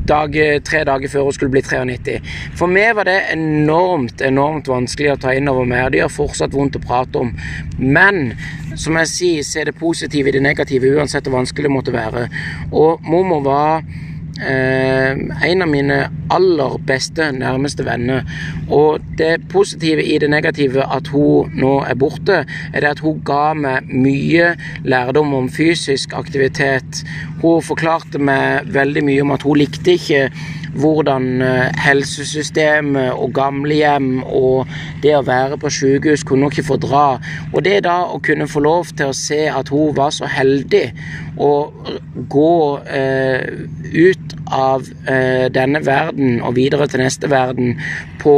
dag, 0.08 0.36
tre 0.65 0.84
dager 0.88 1.12
før 1.12 1.27
hun 1.27 1.36
skulle 1.36 1.51
bli 1.53 1.63
93. 1.63 2.19
For 2.60 2.71
meg 2.71 2.95
var 2.97 3.08
det 3.08 3.19
enormt 3.34 4.21
enormt 4.23 4.67
vanskelig 4.71 5.13
å 5.13 5.19
ta 5.25 5.34
inn 5.36 5.49
over 5.51 5.67
meg. 5.67 5.86
og 5.86 5.91
Det 5.95 6.03
har 6.03 6.13
fortsatt 6.13 6.56
vondt 6.56 6.79
å 6.79 6.84
prate 6.84 7.19
om. 7.19 7.34
Men 7.77 8.34
som 8.75 8.97
jeg 8.99 9.12
sier, 9.12 9.43
se 9.47 9.63
det 9.63 9.75
positive 9.79 10.29
i 10.29 10.36
det 10.36 10.43
negative, 10.43 10.95
uansett 10.97 11.27
hvor 11.27 11.39
vanskelig 11.39 11.69
det 11.69 11.75
måtte 11.75 11.95
være. 11.95 12.27
Og 12.71 13.03
mormor 13.08 13.43
var 13.45 13.88
Eh, 14.41 15.12
en 15.50 15.62
av 15.62 15.69
mine 15.69 15.98
aller 16.34 16.78
beste, 16.88 17.28
nærmeste 17.38 17.86
venner. 17.86 18.24
Og 18.74 19.04
det 19.19 19.46
positive 19.52 20.02
i 20.02 20.17
det 20.17 20.30
negative 20.34 20.88
at 20.96 21.12
hun 21.13 21.54
nå 21.54 21.76
er 21.86 21.98
borte, 22.00 22.39
er 22.74 22.82
det 22.82 22.96
at 22.96 23.04
hun 23.06 23.22
ga 23.26 23.54
meg 23.54 23.91
mye 23.93 24.56
lærdom 24.89 25.36
om 25.38 25.52
fysisk 25.54 26.15
aktivitet. 26.17 27.04
Hun 27.43 27.62
forklarte 27.62 28.17
meg 28.17 28.74
veldig 28.74 29.06
mye 29.06 29.22
om 29.22 29.36
at 29.38 29.46
hun 29.46 29.62
likte 29.62 30.00
ikke 30.00 30.26
hvordan 30.79 31.43
helsesystemet 31.77 33.13
og 33.13 33.33
gamlehjem 33.36 34.23
og 34.23 34.69
det 35.03 35.15
å 35.17 35.25
være 35.27 35.59
på 35.62 35.71
sykehus 35.73 36.25
kunne 36.27 36.49
ikke 36.49 36.65
fordra. 36.67 37.05
Og 37.53 37.63
det 37.65 37.83
da 37.86 37.99
å 38.09 38.19
kunne 38.23 38.49
få 38.49 38.63
lov 38.65 38.93
til 38.97 39.12
å 39.12 39.17
se 39.17 39.45
at 39.51 39.69
hun 39.73 39.93
var 39.97 40.13
så 40.15 40.29
heldig 40.29 40.86
å 41.41 41.51
gå 42.29 42.55
eh, 42.88 43.67
ut 43.93 44.38
av 44.53 44.88
eh, 45.09 45.49
denne 45.53 45.81
verden 45.86 46.41
og 46.41 46.55
videre 46.57 46.88
til 46.89 47.03
neste 47.03 47.29
verden 47.31 47.77
på 48.21 48.38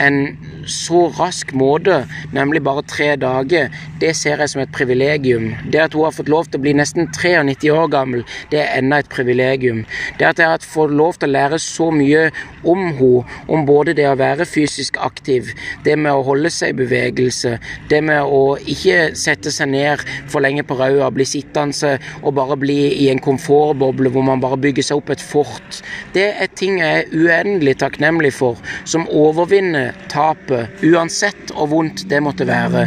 en 0.00 0.36
så 0.66 1.08
rask 1.18 1.52
måte, 1.56 2.04
nemlig 2.32 2.62
bare 2.64 2.82
tre 2.88 3.10
dager, 3.20 3.70
det 4.00 4.14
ser 4.16 4.40
jeg 4.40 4.52
som 4.52 4.62
et 4.62 4.72
privilegium. 4.74 5.52
Det 5.70 5.82
at 5.84 5.94
hun 5.96 6.06
har 6.06 6.16
fått 6.16 6.30
lov 6.32 6.48
til 6.48 6.60
å 6.60 6.64
bli 6.64 6.74
nesten 6.76 7.10
93 7.12 7.70
år 7.72 7.90
gammel, 7.92 8.24
det 8.52 8.62
er 8.62 8.78
enda 8.78 9.02
et 9.02 9.10
privilegium. 9.12 9.84
Det 10.18 10.28
at 10.28 10.40
jeg 10.40 10.50
har 10.50 10.64
fått 10.64 10.94
lov 10.96 11.18
til 11.18 11.30
å 11.30 11.34
lære 11.36 11.60
så 11.62 11.90
mye 11.94 12.28
om 12.64 12.86
henne, 12.96 13.24
om 13.50 13.64
både 13.66 13.94
det 13.96 14.06
å 14.08 14.16
være 14.18 14.46
fysisk 14.48 14.96
aktiv, 15.02 15.50
det 15.84 15.96
med 16.00 16.14
å 16.14 16.24
holde 16.26 16.50
seg 16.52 16.74
i 16.74 16.78
bevegelse, 16.84 17.56
det 17.90 18.00
med 18.06 18.22
å 18.24 18.56
ikke 18.60 19.12
sette 19.18 19.52
seg 19.52 19.72
ned 19.72 20.04
for 20.30 20.44
lenge 20.44 20.64
på 20.66 20.78
rauda, 20.78 21.10
bli 21.14 21.26
sittende 21.28 21.96
og 22.22 22.34
bare 22.36 22.56
bli 22.60 22.78
i 23.04 23.08
en 23.12 23.20
komfortboble 23.22 24.12
hvor 24.14 24.24
man 24.26 24.42
bare 24.42 24.58
bygger 24.60 24.86
seg 24.88 25.00
opp 25.00 25.12
et 25.12 25.22
fort. 25.22 25.80
Det 26.14 26.26
er 26.40 26.52
ting 26.56 26.80
jeg 26.80 27.04
er 27.04 27.12
uendelig 27.12 27.76
takknemlig 27.82 28.32
for, 28.36 28.60
som 28.88 29.08
overvinner 29.10 29.83
tapet 30.12 30.84
uansett 30.84 31.52
hvor 31.54 31.70
vondt 31.72 32.06
det 32.10 32.20
måtte 32.24 32.46
være. 32.48 32.86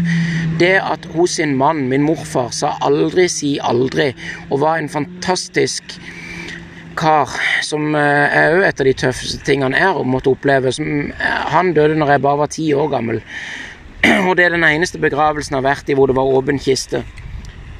Det 0.59 0.75
at 0.81 1.05
hos 1.13 1.37
sin 1.37 1.55
mann, 1.57 1.85
min 1.91 2.05
morfar, 2.05 2.49
sa 2.55 2.75
aldri 2.85 3.27
si 3.29 3.57
aldri, 3.61 4.11
og 4.49 4.61
var 4.63 4.81
en 4.81 4.89
fantastisk 4.89 5.97
kar, 6.97 7.29
som 7.65 7.95
eh, 7.95 8.37
er 8.39 8.57
òg 8.57 8.65
et 8.65 8.81
av 8.81 8.89
de 8.89 8.95
tøffeste 8.97 9.43
tingene 9.45 9.77
jeg 9.77 9.93
har 9.93 10.09
måttet 10.09 10.33
oppleve. 10.33 10.73
Som, 10.73 11.11
eh, 11.13 11.39
han 11.53 11.73
døde 11.77 11.97
når 11.99 12.15
jeg 12.15 12.25
bare 12.25 12.41
var 12.41 12.51
ti 12.53 12.67
år 12.73 12.91
gammel. 12.95 13.21
Og 14.27 14.33
det 14.37 14.47
er 14.47 14.55
den 14.55 14.65
eneste 14.67 15.01
begravelsen 15.01 15.55
jeg 15.55 15.61
har 15.61 15.69
vært 15.69 15.89
i 15.91 15.97
hvor 15.97 16.09
det 16.09 16.17
var 16.17 16.33
åpen 16.39 16.61
kiste. 16.61 17.03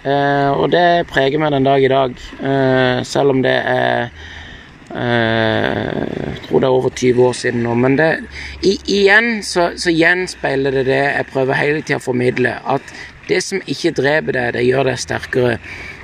Eh, 0.07 0.49
og 0.53 0.69
det 0.71 1.07
preger 1.09 1.41
meg 1.41 1.51
den 1.51 1.65
dag 1.65 1.83
i 1.83 1.89
dag, 1.91 2.13
selv 3.03 3.33
om 3.33 3.41
det 3.43 3.55
er 3.59 4.05
jeg 4.93 6.37
tror 6.45 6.63
det 6.63 6.67
er 6.67 6.77
over 6.77 6.89
20 6.89 7.25
år 7.25 7.35
siden 7.35 7.65
nå. 7.65 7.73
Men 7.75 7.97
det, 7.99 8.09
i, 8.61 8.77
igjen 8.99 9.43
så, 9.43 9.71
så, 9.75 9.91
gjenspeiler 9.91 10.79
det 10.79 10.85
det 10.87 11.01
jeg 11.03 11.29
prøver 11.33 11.59
hele 11.59 11.83
tida 11.83 11.99
å 11.99 12.07
formidle. 12.07 12.55
At 12.63 12.95
det 13.27 13.41
som 13.43 13.61
ikke 13.67 13.95
dreper 13.97 14.37
deg, 14.37 14.53
det 14.55 14.65
gjør 14.67 14.91
deg 14.91 15.01
sterkere. 15.03 15.57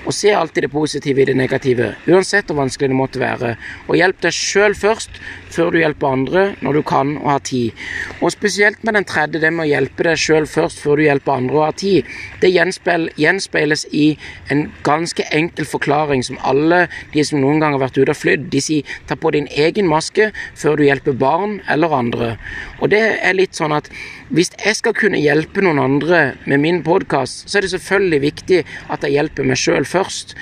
Og 0.04 0.13
se 0.16 0.34
alltid 0.36 0.66
det 0.66 0.72
positive 0.74 1.22
i 1.22 1.26
det 1.30 1.36
negative, 1.39 1.94
uansett 2.12 2.50
hvor 2.50 2.60
vanskelig 2.63 2.92
det 2.92 2.98
måtte 2.98 3.22
være. 3.22 3.54
Og 3.88 3.96
hjelp 3.96 4.20
deg 4.26 4.36
sjøl 4.36 4.76
først, 4.76 5.20
før 5.54 5.72
du 5.72 5.78
hjelper 5.80 6.16
andre, 6.18 6.44
når 6.66 6.80
du 6.80 6.82
kan 6.88 7.13
og 7.22 7.30
har 7.30 7.44
tid. 7.46 7.84
Og 8.20 8.34
spesielt 8.34 8.84
med 8.84 8.98
den 8.98 9.08
tredje, 9.08 9.39
det 9.39 9.54
med 9.54 9.68
å 9.68 9.70
hjelpe 9.70 10.08
deg 10.08 10.20
sjøl 10.20 10.48
først, 10.50 10.82
før 10.84 11.00
du 11.00 11.06
hjelper 11.06 11.38
andre 11.38 11.60
og 11.60 11.66
har 11.68 11.78
tid. 11.80 12.10
Det 12.42 12.52
gjenspeiles 12.52 13.86
i 13.94 14.08
en 14.54 14.66
ganske 14.84 15.28
enkel 15.32 15.70
forklaring 15.70 16.26
som 16.26 16.42
alle 16.44 16.88
de 17.13 17.24
som 17.24 17.39
noen 17.39 17.62
gang 17.63 17.78
har 17.78 17.86
vært 17.86 18.02
ute 18.02 18.12
og 18.12 18.20
flydd, 18.20 18.50
de 18.52 18.63
sier 18.63 18.98
ta 19.08 19.16
på 19.16 19.32
din 19.36 19.48
egen 19.52 19.88
maske 19.88 20.32
før 20.60 20.80
du 20.80 20.88
hjelper 20.88 21.16
barn 21.16 21.60
eller 21.72 21.96
andre. 21.96 22.34
Og 22.82 22.92
det 22.92 23.04
er 23.22 23.38
litt 23.38 23.56
sånn 23.56 23.76
at 23.76 23.88
hvis 24.34 24.50
jeg 24.58 24.74
skal 24.80 24.96
kunne 24.98 25.22
hjelpe 25.22 25.62
noen 25.62 25.78
andre 25.78 26.24
med 26.50 26.58
min 26.63 26.82
podkast, 26.86 27.46
så 27.46 27.60
er 27.60 27.67
det 27.67 27.76
selvfølgelig 27.76 28.22
viktig 28.24 28.60
at 28.89 29.06
jeg 29.06 29.13
hjelper 29.19 29.46
meg 29.46 29.60
sjøl 29.62 29.86
først. 29.86 30.34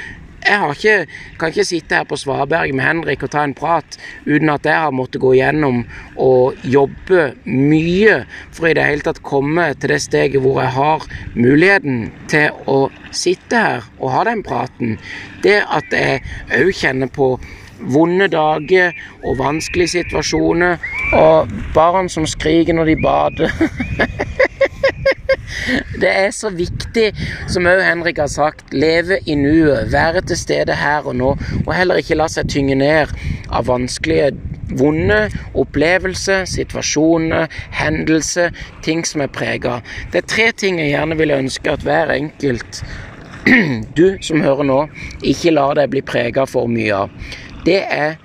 Jeg 0.42 0.74
ikke, 0.74 0.94
kan 1.38 1.52
ikke 1.52 1.66
sitte 1.68 2.00
her 2.00 2.06
på 2.08 2.18
Svaberg 2.18 2.72
med 2.74 2.86
Henrik 2.88 3.22
og 3.28 3.34
ta 3.34 3.44
en 3.46 3.54
prat 3.54 3.98
uten 4.26 4.50
at 4.50 4.66
jeg 4.66 4.80
har 4.80 4.96
måttet 4.96 5.22
gå 5.22 5.36
gjennom 5.38 5.84
og 6.16 6.64
jobbe 6.64 7.28
mye 7.46 8.16
for 8.56 8.72
i 8.72 8.74
det 8.80 8.88
hele 8.88 9.06
tatt 9.06 9.22
komme 9.28 9.68
til 9.76 9.94
det 9.94 10.00
steget 10.08 10.42
hvor 10.42 10.64
jeg 10.64 10.74
har 10.80 11.06
muligheten 11.36 12.08
til 12.32 12.64
å 12.72 12.80
sitte 13.12 13.60
her 13.60 13.90
og 14.00 14.16
ha 14.16 14.24
den 14.32 14.42
praten. 14.48 14.96
Det 15.44 15.60
at 15.68 15.92
jeg 15.94 16.24
òg 16.64 16.72
kjenner 16.80 17.12
på 17.12 17.36
vonde 17.82 18.28
dager 18.32 18.94
og 19.24 19.40
vanskelige 19.42 19.96
situasjoner 19.98 20.78
og 21.18 21.52
barn 21.76 22.10
som 22.10 22.28
skriker 22.30 22.78
når 22.78 22.94
de 22.94 22.98
bader 23.04 23.52
Det 26.02 26.10
er 26.10 26.32
så 26.34 26.50
viktig, 26.50 27.12
som 27.52 27.68
òg 27.70 27.84
Henrik 27.86 28.18
har 28.22 28.30
sagt, 28.32 28.72
leve 28.74 29.20
i 29.30 29.36
nuet, 29.38 29.92
være 29.94 30.24
til 30.26 30.40
stede 30.40 30.74
her 30.80 31.06
og 31.06 31.16
nå, 31.20 31.36
og 31.66 31.74
heller 31.76 32.02
ikke 32.02 32.18
la 32.18 32.26
seg 32.32 32.50
tynge 32.50 32.78
ned 32.80 33.12
av 33.52 33.68
vanskelige, 33.70 34.32
vonde 34.80 35.20
opplevelser, 35.60 36.48
situasjoner, 36.50 37.52
hendelser, 37.76 38.56
ting 38.86 39.04
som 39.08 39.22
er 39.26 39.32
prega. 39.36 39.82
Det 40.14 40.24
er 40.24 40.30
tre 40.34 40.50
ting 40.58 40.80
jeg 40.80 40.94
gjerne 40.96 41.20
ville 41.20 41.40
ønske 41.44 41.76
at 41.76 41.86
hver 41.86 42.16
enkelt 42.16 42.84
du 44.00 44.18
som 44.24 44.42
hører 44.42 44.68
nå, 44.68 44.82
ikke 45.22 45.54
lar 45.54 45.76
deg 45.78 45.92
bli 45.92 46.06
prega 46.06 46.48
for 46.50 46.72
mye 46.72 47.04
av. 47.04 47.14
Det 47.66 47.82
er 47.86 48.16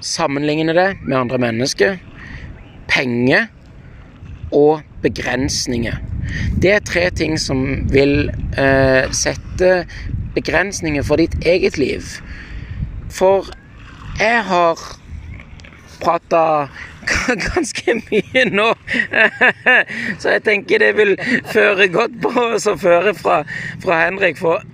sammenligne 0.00 0.74
det 0.74 0.90
med 1.02 1.16
andre 1.18 1.38
mennesker, 1.38 1.96
penger 2.88 3.48
og 4.52 4.80
begrensninger. 5.02 5.96
Det 6.62 6.72
er 6.72 6.84
tre 6.84 7.10
ting 7.10 7.38
som 7.40 7.64
vil 7.92 8.30
eh, 8.58 9.08
sette 9.12 9.84
begrensninger 10.34 11.04
for 11.04 11.20
ditt 11.20 11.36
eget 11.46 11.78
liv. 11.78 12.04
For 13.10 13.48
jeg 14.20 14.44
har 14.44 14.80
prata 16.02 16.68
ganske 17.48 17.88
mye 18.00 18.42
nå, 18.52 18.68
så 20.20 20.26
jeg 20.36 20.42
tenker 20.46 20.76
det 20.82 20.92
vil 20.98 21.12
føre 21.52 21.84
godt 21.92 22.14
på 22.22 22.30
oss 22.44 22.64
å 22.70 22.74
føre 22.80 23.12
fra, 23.18 23.36
fra 23.82 23.94
Henrik. 24.04 24.36
For, 24.40 24.56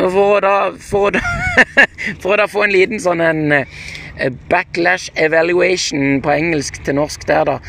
for, 0.00 0.26
å 0.26 0.40
da, 0.44 0.56
for, 0.90 1.02
å 1.08 1.10
da, 1.16 1.22
for 2.22 2.30
å 2.34 2.36
da 2.42 2.46
få 2.50 2.60
en 2.66 2.76
liten 2.76 2.98
sånn 3.02 3.20
en 3.24 3.40
Eh, 4.20 4.32
backlash 4.48 5.10
evaluation 5.16 6.22
på 6.22 6.30
engelsk 6.30 6.84
til 6.84 6.94
norsk 6.94 7.28
der, 7.28 7.44
da. 7.44 7.58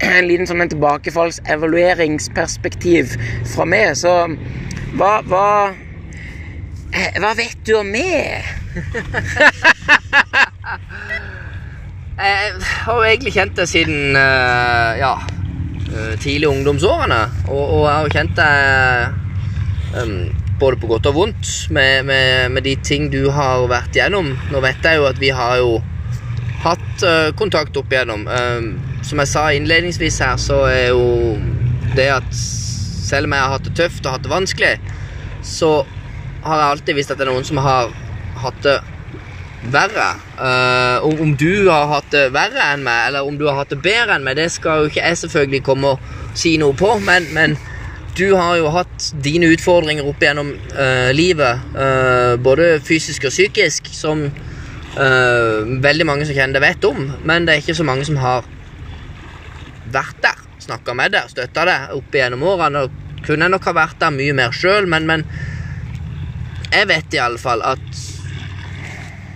En 0.00 0.24
liten 0.24 0.48
sånn 0.48 0.64
en 0.64 0.70
tilbakefallsevalueringsperspektiv 0.72 3.20
fra 3.52 3.64
meg. 3.68 3.92
Så 4.00 4.32
hva, 4.96 5.20
hva 5.28 5.76
eh, 6.96 7.20
Hva 7.20 7.36
vet 7.36 7.60
du 7.68 7.76
om 7.82 7.88
meg? 7.92 8.40
Jeg 12.20 12.52
har 12.84 12.98
jo 12.98 13.06
egentlig 13.08 13.32
kjent 13.34 13.56
deg 13.56 13.68
siden 13.70 14.16
uh, 14.18 14.92
ja, 15.00 15.14
tidlig 16.20 16.50
ungdomsårene. 16.50 17.20
Og, 17.48 17.62
og 17.62 17.82
jeg 17.86 17.96
har 17.96 18.14
kjent 18.14 18.36
deg 18.38 20.00
um, 20.00 20.14
både 20.60 20.80
på 20.80 20.90
godt 20.90 21.08
og 21.08 21.16
vondt 21.16 21.52
med, 21.72 22.04
med, 22.04 22.50
med, 22.52 22.64
de 22.66 22.76
ting 22.84 23.08
du 23.12 23.30
har 23.32 23.64
vært 23.70 23.96
gjennom. 23.96 24.34
Nå 24.52 24.62
vet 24.64 24.84
jeg 24.84 25.00
jo 25.00 25.08
at 25.08 25.20
vi 25.22 25.32
har 25.34 25.56
jo 25.62 25.78
hatt 26.64 27.06
uh, 27.06 27.30
kontakt 27.40 27.76
opp 27.80 27.92
igjennom. 27.92 28.26
Um, 28.28 28.72
som 29.06 29.22
jeg 29.22 29.32
sa 29.32 29.46
innledningsvis 29.56 30.20
her, 30.20 30.36
så 30.40 30.62
er 30.68 30.90
jo 30.92 31.38
det 31.96 32.10
at 32.20 32.28
selv 32.36 33.26
om 33.26 33.34
jeg 33.34 33.42
har 33.42 33.54
hatt 33.56 33.66
det 33.66 33.76
tøft 33.78 34.04
og 34.04 34.14
hatt 34.14 34.26
det 34.26 34.32
vanskelig, 34.32 34.74
så 35.46 35.70
har 36.44 36.60
jeg 36.60 36.72
alltid 36.74 36.98
visst 36.98 37.12
at 37.12 37.20
det 37.20 37.26
er 37.26 37.32
noen 37.32 37.48
som 37.48 37.60
har 37.64 37.90
hatt 38.44 38.60
det 38.64 38.76
verre. 39.68 40.14
Uh, 40.38 41.04
om, 41.04 41.20
om, 41.20 41.32
du 41.36 41.68
har 41.68 41.88
hatt 41.90 42.08
det 42.14 42.28
verre 42.34 42.70
enn 42.72 42.84
meg, 42.86 43.08
eller 43.10 43.26
om 43.26 43.36
du 43.38 43.46
har 43.48 43.58
hatt 43.60 43.72
det 43.74 43.80
bedre 43.84 44.16
enn 44.16 44.24
meg, 44.24 44.38
det 44.40 44.48
skal 44.54 44.84
jo 44.84 44.92
ikke 44.92 45.04
jeg 45.04 45.20
selvfølgelig 45.24 45.64
komme 45.66 45.94
og 45.94 46.38
si 46.38 46.54
noe 46.60 46.76
på, 46.76 46.94
men, 47.04 47.28
men 47.36 47.58
du 48.16 48.32
har 48.34 48.56
jo 48.58 48.70
hatt 48.74 49.10
dine 49.24 49.50
utfordringer 49.52 50.06
opp 50.08 50.22
gjennom 50.24 50.54
uh, 50.74 51.10
livet, 51.16 51.66
uh, 51.76 52.36
både 52.40 52.78
fysisk 52.84 53.28
og 53.28 53.36
psykisk, 53.36 53.92
som 53.94 54.30
veldig 54.90 56.02
mange 56.02 56.24
som 56.26 56.34
kjenner 56.34 56.56
det, 56.56 56.64
vet 56.64 56.84
om. 56.88 57.04
Men 57.22 57.44
det 57.46 57.52
er 57.52 57.60
ikke 57.62 57.76
så 57.78 57.84
mange 57.86 58.02
som 58.08 58.16
har 58.18 58.42
vært 59.94 60.18
der, 60.24 60.40
snakka 60.58 60.96
med 60.98 61.14
deg, 61.14 61.28
støtta 61.30 61.62
deg 61.68 61.94
opp 61.94 62.18
gjennom 62.18 62.42
årene. 62.50 62.82
Og 62.82 63.22
kunne 63.22 63.46
jeg 63.46 63.54
nok 63.54 63.68
ha 63.70 63.76
vært 63.76 64.00
der 64.02 64.14
mye 64.16 64.34
mer 64.34 64.56
sjøl, 64.56 64.88
men, 64.90 65.06
men, 65.06 65.22
jeg 66.70 66.86
vet 66.90 67.14
i 67.14 67.22
alle 67.22 67.38
fall 67.40 67.62
at 67.66 68.02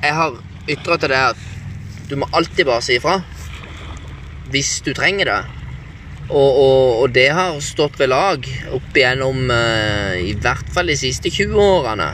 jeg 0.05 0.17
har 0.19 0.39
ytra 0.71 0.99
til 1.01 1.13
deg 1.13 1.35
at 1.35 2.09
du 2.11 2.17
må 2.21 2.29
alltid 2.37 2.69
bare 2.69 2.85
si 2.85 2.99
ifra 2.99 3.19
hvis 4.55 4.79
du 4.87 4.93
trenger 4.95 5.31
det. 5.31 5.41
Og, 6.29 6.51
og, 6.57 7.01
og, 7.03 7.09
det 7.13 7.27
har 7.37 7.57
stått 7.61 7.99
ved 8.01 8.09
lag 8.13 8.47
opp 8.73 8.97
igjennom 8.97 9.51
uh, 9.51 10.15
i 10.17 10.33
hvert 10.41 10.71
fall 10.73 10.89
de 10.89 10.97
siste 10.97 11.33
20 11.33 11.59
årene. 11.61 12.07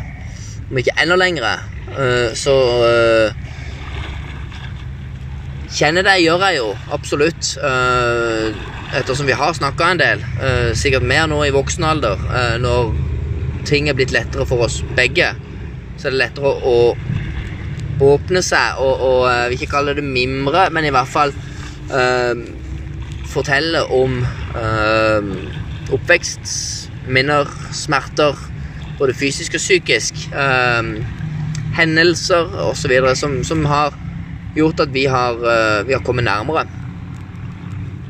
Om 0.71 0.81
ikke 0.81 0.97
enda 1.03 1.19
lengre. 1.21 1.53
Uh, 1.93 2.31
så 2.39 2.57
uh, 2.81 3.47
Kjenner 5.71 6.03
det 6.03 6.17
gjør 6.19 6.43
jeg 6.49 6.57
jo, 6.57 6.71
absolutt. 6.91 7.53
ettersom 8.99 9.29
vi 9.29 9.37
har 9.39 9.53
snakka 9.55 9.91
en 9.93 10.01
del. 10.01 10.25
sikkert 10.75 11.05
mer 11.07 11.29
nå 11.31 11.45
i 11.47 11.53
voksen 11.55 11.85
alder. 11.87 12.25
når 12.59 12.91
ting 13.71 13.87
er 13.89 13.95
blitt 13.95 14.11
lettere 14.11 14.43
for 14.51 14.67
oss 14.67 14.81
begge, 14.99 15.29
så 15.95 16.09
er 16.09 16.17
det 16.17 16.19
lettere 16.25 16.51
å 16.67 16.75
åpne 18.01 18.41
seg 18.43 18.81
og, 18.81 19.03
og 19.05 19.19
jeg 19.29 19.51
vil 19.51 19.61
ikke 19.61 19.75
kalle 19.75 19.97
det 19.99 20.05
mimre, 20.05 20.71
men 20.73 20.89
i 20.89 20.93
hvert 20.95 21.09
fall 21.09 21.35
øh, 21.93 22.45
fortelle 23.31 23.85
om 23.93 24.23
øh, 24.57 25.31
oppvekst, 25.93 26.91
minner, 27.09 27.51
smerter, 27.73 28.39
både 28.99 29.15
fysisk 29.15 29.55
og 29.55 29.65
psykisk. 29.65 30.15
øh, 30.35 31.05
hendelser 31.75 32.71
osv. 32.71 32.93
Som, 33.15 33.45
som 33.45 33.65
har 33.65 33.95
gjort 34.55 34.81
at 34.81 34.95
vi 34.95 35.05
har, 35.05 35.33
eh, 35.33 35.87
vi 35.87 35.93
har 35.93 36.01
kommet 36.01 36.25
nærmere 36.25 36.61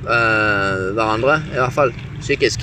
eh, 0.04 0.94
hverandre. 0.94 1.42
I 1.52 1.58
hvert 1.58 1.72
fall 1.72 1.94
psykisk. 2.20 2.60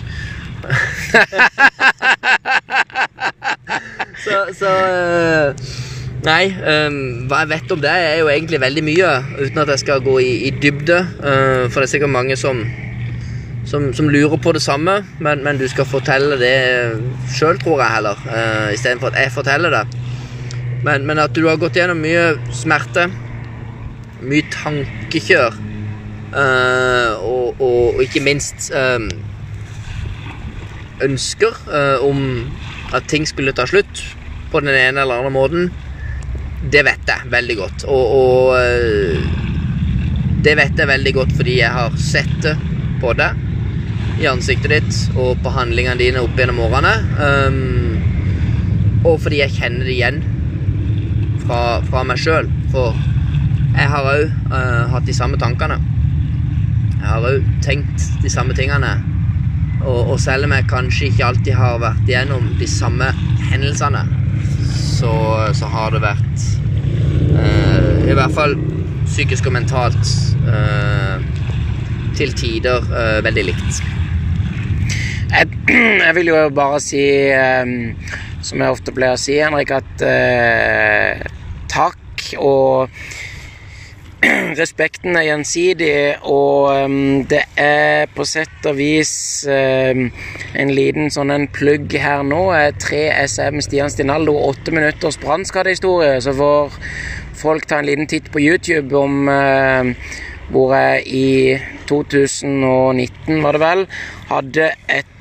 så, 4.26 4.46
så 4.60 4.70
eh, 4.88 5.56
Nei, 6.28 6.50
um, 6.52 7.28
hva 7.30 7.46
jeg 7.46 7.52
vet 7.54 7.70
om 7.72 7.80
det, 7.80 7.92
er 7.92 8.18
jo 8.20 8.28
egentlig 8.28 8.60
veldig 8.60 8.82
mye, 8.84 9.12
uten 9.38 9.62
at 9.62 9.70
jeg 9.72 9.84
skal 9.86 10.02
gå 10.04 10.18
i, 10.20 10.32
i 10.50 10.52
dybde. 10.52 10.98
Uh, 11.22 11.70
for 11.72 11.80
det 11.80 11.86
er 11.86 11.92
sikkert 11.94 12.12
mange 12.12 12.36
som, 12.40 12.60
som, 13.70 13.86
som 13.96 14.10
lurer 14.12 14.36
på 14.44 14.52
det 14.58 14.64
samme, 14.66 14.98
men, 15.24 15.46
men, 15.46 15.62
du 15.62 15.64
skal 15.72 15.88
fortelle 15.88 16.36
det 16.42 16.58
sjøl, 17.32 17.62
tror 17.62 17.80
jeg 17.80 17.94
heller, 17.94 18.20
uh, 18.28 18.68
istedenfor 18.76 19.14
at 19.14 19.22
jeg 19.22 19.36
forteller 19.38 19.78
det. 19.78 19.86
Men, 20.84 21.08
men, 21.08 21.24
at 21.24 21.32
du 21.36 21.48
har 21.48 21.62
gått 21.62 21.80
gjennom 21.80 22.04
mye 22.04 22.28
smerte, 22.52 23.08
mye 24.20 24.52
tankekjør, 24.52 25.56
uh, 26.36 27.24
og, 27.24 27.56
og, 27.56 27.82
og, 27.96 28.04
ikke 28.04 28.26
minst 28.28 28.68
um, 28.76 29.08
ønsker 31.08 31.56
om 32.04 32.24
at 32.98 33.06
ting 33.08 33.28
skulle 33.30 33.56
ta 33.56 33.68
slutt 33.70 34.02
på 34.52 34.60
den 34.60 34.74
ene 34.76 35.06
eller 35.06 35.22
andre 35.22 35.32
måten. 35.32 35.68
Det 36.62 36.82
vet 36.84 37.10
jeg 37.10 37.30
veldig 37.32 37.58
godt. 37.58 37.86
Og, 37.94 38.06
og, 38.18 38.56
eh, 38.58 39.20
det 40.44 40.56
vet 40.58 40.80
jeg 40.80 40.90
veldig 40.90 41.14
godt 41.18 41.36
fordi 41.38 41.60
jeg 41.60 41.74
har 41.74 41.96
sett 42.02 42.34
det 42.46 42.56
på 43.02 43.14
deg 43.18 43.44
i 44.18 44.26
ansiktet 44.30 44.72
ditt 44.72 45.18
og 45.20 45.38
på 45.44 45.52
handlingene 45.54 46.00
dine 46.00 46.24
opp 46.26 46.38
gjennom 46.40 46.64
årene. 46.66 46.94
Um, 47.22 49.04
og 49.06 49.20
fordi 49.22 49.44
jeg 49.44 49.54
kjenner 49.60 49.86
det 49.86 49.94
igjen 49.94 50.24
fra, 51.44 51.60
fra 51.86 52.02
meg 52.08 52.22
sjøl. 52.22 52.50
For 52.74 52.98
jeg 53.78 53.92
har 53.94 54.10
òg 54.10 54.24
uh, 54.26 54.56
eh, 54.58 54.84
hatt 54.94 55.06
de 55.06 55.16
samme 55.16 55.38
tankene. 55.42 55.78
Jeg 56.96 57.06
har 57.06 57.28
òg 57.30 57.46
tenkt 57.66 58.08
de 58.24 58.32
samme 58.34 58.58
tingene. 58.58 58.96
Og, 59.84 60.16
og 60.16 60.18
selv 60.20 60.48
om 60.48 60.56
jeg 60.56 60.70
kanskje 60.72 61.12
ikke 61.12 61.28
alltid 61.28 61.54
har 61.60 61.78
vært 61.84 62.10
igjennom 62.10 62.50
de 62.58 62.68
samme 62.70 63.12
hendelsene, 63.52 64.02
så, 64.98 65.14
så 65.54 65.70
har 65.70 65.94
det 65.94 66.02
vært 66.02 66.46
eh, 67.38 68.10
I 68.10 68.16
hvert 68.18 68.34
fall 68.34 68.56
psykisk 69.08 69.50
og 69.50 69.56
mentalt 69.58 70.10
eh, 70.50 71.22
til 72.18 72.34
tider 72.38 72.88
eh, 72.90 73.20
veldig 73.26 73.46
likt. 73.52 73.82
Jeg, 75.30 75.48
jeg, 76.06 76.16
vil 76.18 76.32
jo 76.32 76.42
bare 76.56 76.82
si, 76.84 77.04
eh, 77.30 77.72
som 78.42 78.64
jeg 78.64 78.74
ofte 78.74 78.96
pleier 78.96 79.18
å 79.18 79.22
si, 79.22 79.38
Henrik, 79.38 79.76
at 79.78 80.06
eh, 80.08 81.24
takk 81.72 82.32
og 82.42 82.90
respekten 84.62 85.18
er 85.18 85.28
gjensidig, 85.28 86.18
og 86.26 86.86
um, 86.86 87.26
det 87.30 87.44
er 87.62 88.08
på 88.16 88.26
sett 88.26 88.66
og 88.66 88.80
vis 88.80 89.12
um, 89.46 90.08
en 90.58 90.72
liten 90.74 91.12
sånn 91.14 91.34
en 91.34 91.46
plugg 91.54 91.94
her 92.02 92.24
nå. 92.26 92.40
er 92.58 92.74
3 92.82 93.04
SM 93.28 93.62
Stian 93.66 93.94
Stinaldo, 93.94 94.34
åtte 94.50 94.74
minutters 94.74 95.20
brannskadehistorie. 95.22 96.18
Så 96.26 96.34
får 96.38 96.80
folk 97.38 97.68
ta 97.70 97.82
en 97.82 97.90
liten 97.90 98.10
titt 98.10 98.32
på 98.34 98.42
YouTube 98.42 98.98
om 98.98 99.30
uh, 99.30 99.94
hvor 100.50 100.74
jeg 100.78 101.04
i 101.12 101.30
2019, 101.90 103.44
var 103.44 103.56
det 103.56 103.62
vel, 103.62 103.86
hadde 104.32 104.72
et 104.90 105.14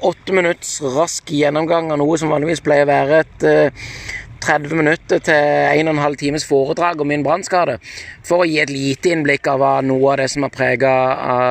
åtte 0.00 0.30
uh, 0.30 0.36
minutts 0.36 0.76
rask 0.94 1.32
gjennomgang 1.34 1.90
av 1.90 2.00
noe 2.00 2.16
som 2.20 2.30
vanligvis 2.32 2.62
pleier 2.64 2.86
å 2.86 2.90
være 2.92 3.20
et 3.24 3.46
uh, 3.50 3.92
30 4.40 4.76
minutter 4.76 5.22
til 5.24 5.34
1 5.34 5.90
12 5.90 6.16
times 6.20 6.46
foredrag 6.48 7.00
om 7.00 7.10
min 7.12 7.24
brannskade. 7.26 7.78
For 8.26 8.42
å 8.42 8.48
gi 8.48 8.60
et 8.62 8.72
lite 8.72 9.12
innblikk 9.14 9.48
av 9.52 9.64
noe 9.84 10.12
av 10.12 10.22
det 10.22 10.30
som 10.32 10.46
har 10.46 10.54
prega 10.54 10.94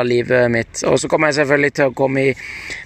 livet 0.08 0.50
mitt. 0.52 0.84
Og 0.90 1.00
så 1.00 1.10
kommer 1.12 1.30
jeg 1.30 1.42
selvfølgelig 1.42 1.76
til 1.78 1.90
å 1.92 1.98
komme 1.98 2.30
i, 2.30 2.34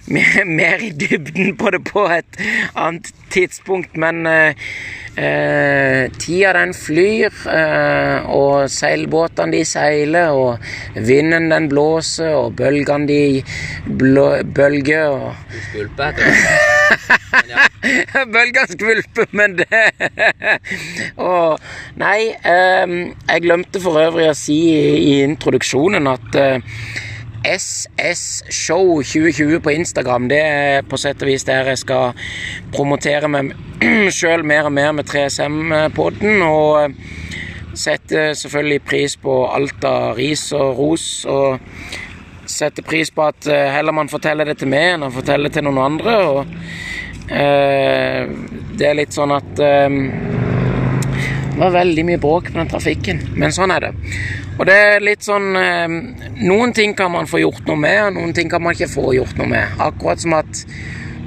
mer 0.60 0.84
i 0.84 0.92
dybden 0.92 1.56
på 1.60 1.74
det 1.74 1.84
på 1.88 2.08
et 2.12 2.44
annet 2.74 3.10
tidspunkt, 3.34 3.98
men 3.98 4.28
eh, 4.30 4.68
Eh, 5.16 6.10
tida 6.18 6.54
den 6.54 6.72
flyr, 6.74 7.30
eh, 7.46 8.26
og 8.34 8.66
seilbåtene 8.74 9.54
de 9.54 9.60
seiler, 9.66 10.34
og 10.34 10.58
vinden 10.96 11.52
den 11.52 11.68
blåser, 11.70 12.34
og 12.34 12.56
bølgene 12.58 13.06
de 13.06 13.44
blå, 13.86 14.42
bølger 14.56 15.14
og 15.14 15.36
Du 15.54 15.60
skvulper 15.68 16.10
etter 16.10 16.26
det. 16.26 17.70
Bølgene 18.34 18.68
skvulper, 18.70 19.30
men 19.32 19.58
det 19.60 19.68
Og 21.32 21.60
Nei, 22.00 22.34
eh, 22.34 22.94
jeg 23.30 23.46
glemte 23.46 23.82
for 23.84 24.02
øvrig 24.02 24.30
å 24.32 24.38
si 24.38 24.60
i, 24.74 25.18
introduksjonen 25.24 26.10
at 26.12 26.38
eh, 26.40 26.78
SS 27.44 28.44
Show 28.50 29.02
2020 29.04 29.60
på 29.60 29.74
Instagram. 29.76 30.30
Det 30.32 30.40
er 30.40 30.86
på 30.88 30.98
sett 31.00 31.22
og 31.26 31.28
vis 31.28 31.44
der 31.44 31.68
jeg 31.74 31.82
skal 31.82 32.16
promotere 32.72 33.28
meg 33.28 33.52
sjøl 34.16 34.46
mer 34.52 34.70
og 34.70 34.76
mer 34.78 34.94
med 34.96 35.10
3SM-podden. 35.12 36.40
Og 36.48 36.96
sette 37.76 38.30
selvfølgelig 38.40 38.82
pris 38.88 39.18
på 39.20 39.36
alt 39.52 39.84
av 39.84 40.16
ris 40.16 40.46
og 40.56 40.80
ros. 40.80 41.06
Og 41.28 41.60
sette 42.48 42.84
pris 42.86 43.12
på 43.12 43.28
at 43.28 43.48
eh, 43.52 43.72
heller 43.76 43.96
man 43.96 44.12
forteller 44.12 44.48
det 44.48 44.60
til 44.62 44.72
meg 44.72 44.96
enn 44.96 45.08
å 45.08 45.14
fortelle 45.14 45.50
det 45.50 45.58
til 45.58 45.68
noen 45.68 45.84
andre. 45.84 46.18
Og 46.32 46.42
eh, 46.48 47.13
det 47.28 48.88
er 48.88 48.98
litt 48.98 49.16
sånn 49.16 49.32
at 49.32 49.60
eh, 49.64 50.00
det 51.54 51.60
var 51.60 51.76
veldig 51.76 52.04
mye 52.08 52.18
bråk 52.18 52.50
på 52.50 52.58
den 52.58 52.72
trafikken, 52.72 53.20
men 53.38 53.54
sånn 53.54 53.72
er 53.72 53.86
det. 53.86 53.92
Og 54.58 54.66
det 54.70 54.74
er 54.74 55.04
litt 55.06 55.26
sånn 55.26 55.56
eh, 55.58 55.94
Noen 56.44 56.74
ting 56.74 56.96
kan 56.98 57.12
man 57.14 57.30
få 57.30 57.44
gjort 57.44 57.64
noe 57.70 57.78
med, 57.80 58.00
og 58.08 58.18
noen 58.18 58.34
ting 58.34 58.50
kan 58.50 58.62
man 58.62 58.74
ikke 58.74 58.92
få 58.92 59.14
gjort 59.18 59.38
noe 59.40 59.50
med. 59.50 59.80
Akkurat 59.82 60.22
som 60.22 60.36
at 60.38 60.64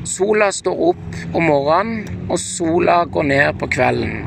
sola 0.07 0.53
står 0.55 0.83
opp 0.91 1.17
om 1.35 1.47
morgenen, 1.47 2.27
og 2.31 2.39
sola 2.43 3.01
går 3.11 3.29
ned 3.31 3.59
på 3.61 3.71
kvelden. 3.71 4.25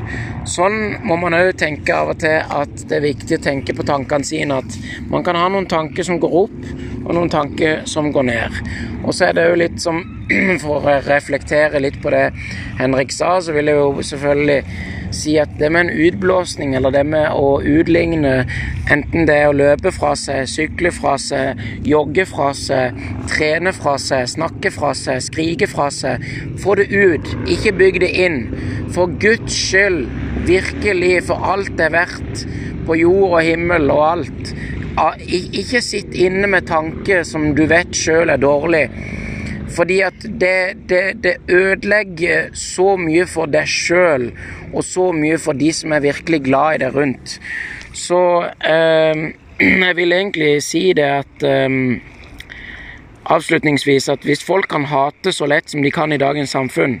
Sånn 0.48 0.78
må 1.04 1.18
man 1.20 1.36
òg 1.36 1.52
tenke 1.60 1.94
av 1.94 2.14
og 2.14 2.20
til 2.22 2.40
at 2.40 2.86
det 2.88 2.96
er 2.96 3.04
viktig 3.04 3.36
å 3.36 3.44
tenke 3.44 3.76
på 3.76 3.84
tankene 3.88 4.26
sine. 4.26 4.60
At 4.60 5.04
man 5.12 5.24
kan 5.24 5.36
ha 5.36 5.48
noen 5.52 5.68
tanker 5.68 6.06
som 6.06 6.20
går 6.20 6.36
opp, 6.44 6.56
og 7.04 7.12
noen 7.12 7.32
tanker 7.32 7.84
som 7.88 8.08
går 8.12 8.28
ned. 8.32 8.62
Og 9.04 9.12
så 9.12 9.28
er 9.28 9.36
det 9.36 9.46
jo 9.48 9.60
litt 9.60 9.80
som 9.84 10.00
For 10.62 10.78
å 10.78 10.96
reflektere 11.06 11.80
litt 11.82 11.98
på 12.02 12.12
det 12.14 12.30
Henrik 12.78 13.12
sa, 13.14 13.38
så 13.42 13.54
vil 13.56 13.70
jeg 13.70 13.78
jo 13.80 14.04
selvfølgelig 14.12 14.60
si 15.14 15.34
at 15.42 15.50
det 15.58 15.70
med 15.74 15.88
en 15.88 16.02
utblåsning, 16.06 16.74
eller 16.78 16.94
det 16.94 17.02
med 17.10 17.32
å 17.34 17.58
utligne, 17.66 18.44
enten 18.94 19.26
det 19.26 19.36
er 19.40 19.50
å 19.50 19.56
løpe 19.56 19.90
fra 19.94 20.12
seg, 20.18 20.46
sykle 20.50 20.92
fra 20.94 21.16
seg, 21.18 21.58
jogge 21.86 22.26
fra 22.30 22.52
seg, 22.54 22.98
trene 23.30 23.74
fra 23.74 23.96
seg, 23.98 24.28
snakke 24.30 24.70
fra 24.74 24.92
seg, 24.94 25.18
skrike 25.26 25.66
fra 25.70 25.90
seg, 25.94 26.22
få 26.62 26.78
det 26.78 26.90
ut, 26.94 27.34
ikke 27.50 27.74
bygg 27.82 28.00
det 28.04 28.12
inn. 28.26 28.40
For 28.94 29.10
Guds 29.22 29.56
skyld, 29.56 30.04
virkelig, 30.46 31.16
for 31.26 31.42
alt 31.54 31.74
det 31.78 31.90
er 31.90 31.96
verdt, 31.98 32.44
på 32.86 32.98
jord 33.02 33.34
og 33.34 33.42
himmel 33.44 33.90
og 33.92 34.04
alt. 34.14 34.54
Ikke 35.30 35.82
sitt 35.84 36.14
inne 36.18 36.48
med 36.50 36.66
tanker 36.68 37.22
som 37.26 37.50
du 37.56 37.64
vet 37.70 37.94
sjøl 37.96 38.30
er 38.32 38.40
dårlig. 38.40 38.86
Fordi 39.70 40.00
at 40.02 40.24
det, 40.24 40.76
det, 40.90 41.02
det 41.22 41.36
ødelegger 41.48 42.50
så 42.56 42.96
mye 42.98 43.26
for 43.30 43.50
deg 43.50 43.68
sjøl, 43.70 44.30
og 44.74 44.84
så 44.86 45.10
mye 45.14 45.38
for 45.38 45.58
de 45.58 45.70
som 45.74 45.94
er 45.94 46.04
virkelig 46.04 46.42
glad 46.48 46.78
i 46.78 46.82
deg 46.84 46.96
rundt. 46.96 47.36
Så 47.96 48.22
eh, 48.66 49.26
jeg 49.86 49.96
vil 49.96 50.16
egentlig 50.16 50.54
si 50.66 50.90
det 50.96 51.10
at 51.20 51.46
eh, 51.46 52.00
Avslutningsvis 53.30 54.08
at 54.10 54.24
hvis 54.26 54.40
folk 54.42 54.66
kan 54.72 54.88
hate 54.90 55.30
så 55.30 55.46
lett 55.46 55.70
som 55.70 55.84
de 55.84 55.90
kan 55.94 56.10
i 56.10 56.18
dagens 56.18 56.50
samfunn, 56.50 56.96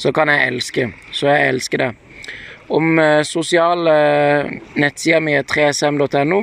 så 0.00 0.14
kan 0.16 0.30
jeg 0.32 0.46
elske. 0.46 0.86
Så 1.12 1.28
jeg 1.28 1.48
elsker 1.50 1.82
det. 1.82 1.88
Om 2.72 2.98
eh, 3.02 3.20
sosiale 3.28 3.96
nettsida 4.80 5.20
mi 5.20 5.34
er 5.36 5.44
3sm.no. 5.44 6.38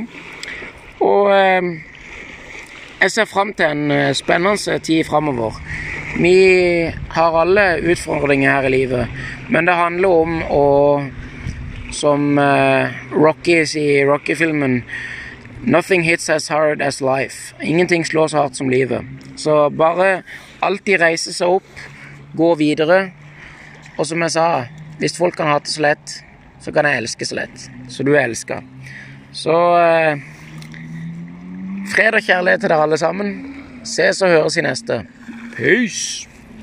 Og 1.08 1.32
eh, 1.34 1.72
jeg 3.02 3.12
ser 3.12 3.26
fram 3.26 3.54
til 3.58 3.66
en 3.66 3.92
eh, 3.92 4.14
spennende 4.14 4.78
tid 4.80 5.04
framover. 5.08 5.58
Vi 6.22 6.36
har 7.16 7.38
alle 7.42 7.80
utfordringer 7.92 8.52
her 8.52 8.68
i 8.68 8.74
livet, 8.76 9.08
men 9.50 9.66
det 9.66 9.80
handler 9.80 10.22
om 10.26 10.40
å 10.50 10.68
Som 11.92 12.38
uh, 12.40 12.88
Rocky 13.12 13.66
sier 13.68 13.98
i 14.00 14.06
Rocky-filmen 14.08 14.78
Nothing 15.68 16.06
hits 16.08 16.30
as 16.30 16.48
hard 16.48 16.82
as 16.82 17.02
life. 17.02 17.54
Ingenting 17.62 18.06
slår 18.08 18.28
så 18.32 18.38
hardt 18.38 18.56
som 18.56 18.70
livet. 18.72 19.04
Så 19.36 19.70
bare 19.70 20.24
alltid 20.64 21.02
reise 21.02 21.34
seg 21.36 21.58
opp, 21.60 21.84
gå 22.34 22.54
videre. 22.56 23.12
Og 23.98 24.08
som 24.08 24.24
jeg 24.24 24.34
sa, 24.38 24.48
hvis 25.04 25.18
folk 25.20 25.36
kan 25.36 25.52
hate 25.52 25.68
så 25.68 25.84
lett, 25.84 26.16
så 26.64 26.72
kan 26.72 26.88
jeg 26.88 27.04
elske 27.04 27.28
så 27.28 27.42
lett. 27.42 27.68
Så 27.92 28.08
du 28.08 28.14
er 28.16 28.24
elska. 28.24 28.62
Så 29.36 29.58
eh, 29.84 30.24
Fred 31.92 32.16
og 32.16 32.24
kjærlighet 32.24 32.64
til 32.64 32.70
dere 32.72 32.84
alle 32.84 32.98
sammen. 32.98 33.32
Ses 33.84 34.22
og 34.22 34.30
høres 34.30 34.58
i 34.58 34.62
neste. 34.62 35.02
Peace! 35.58 36.31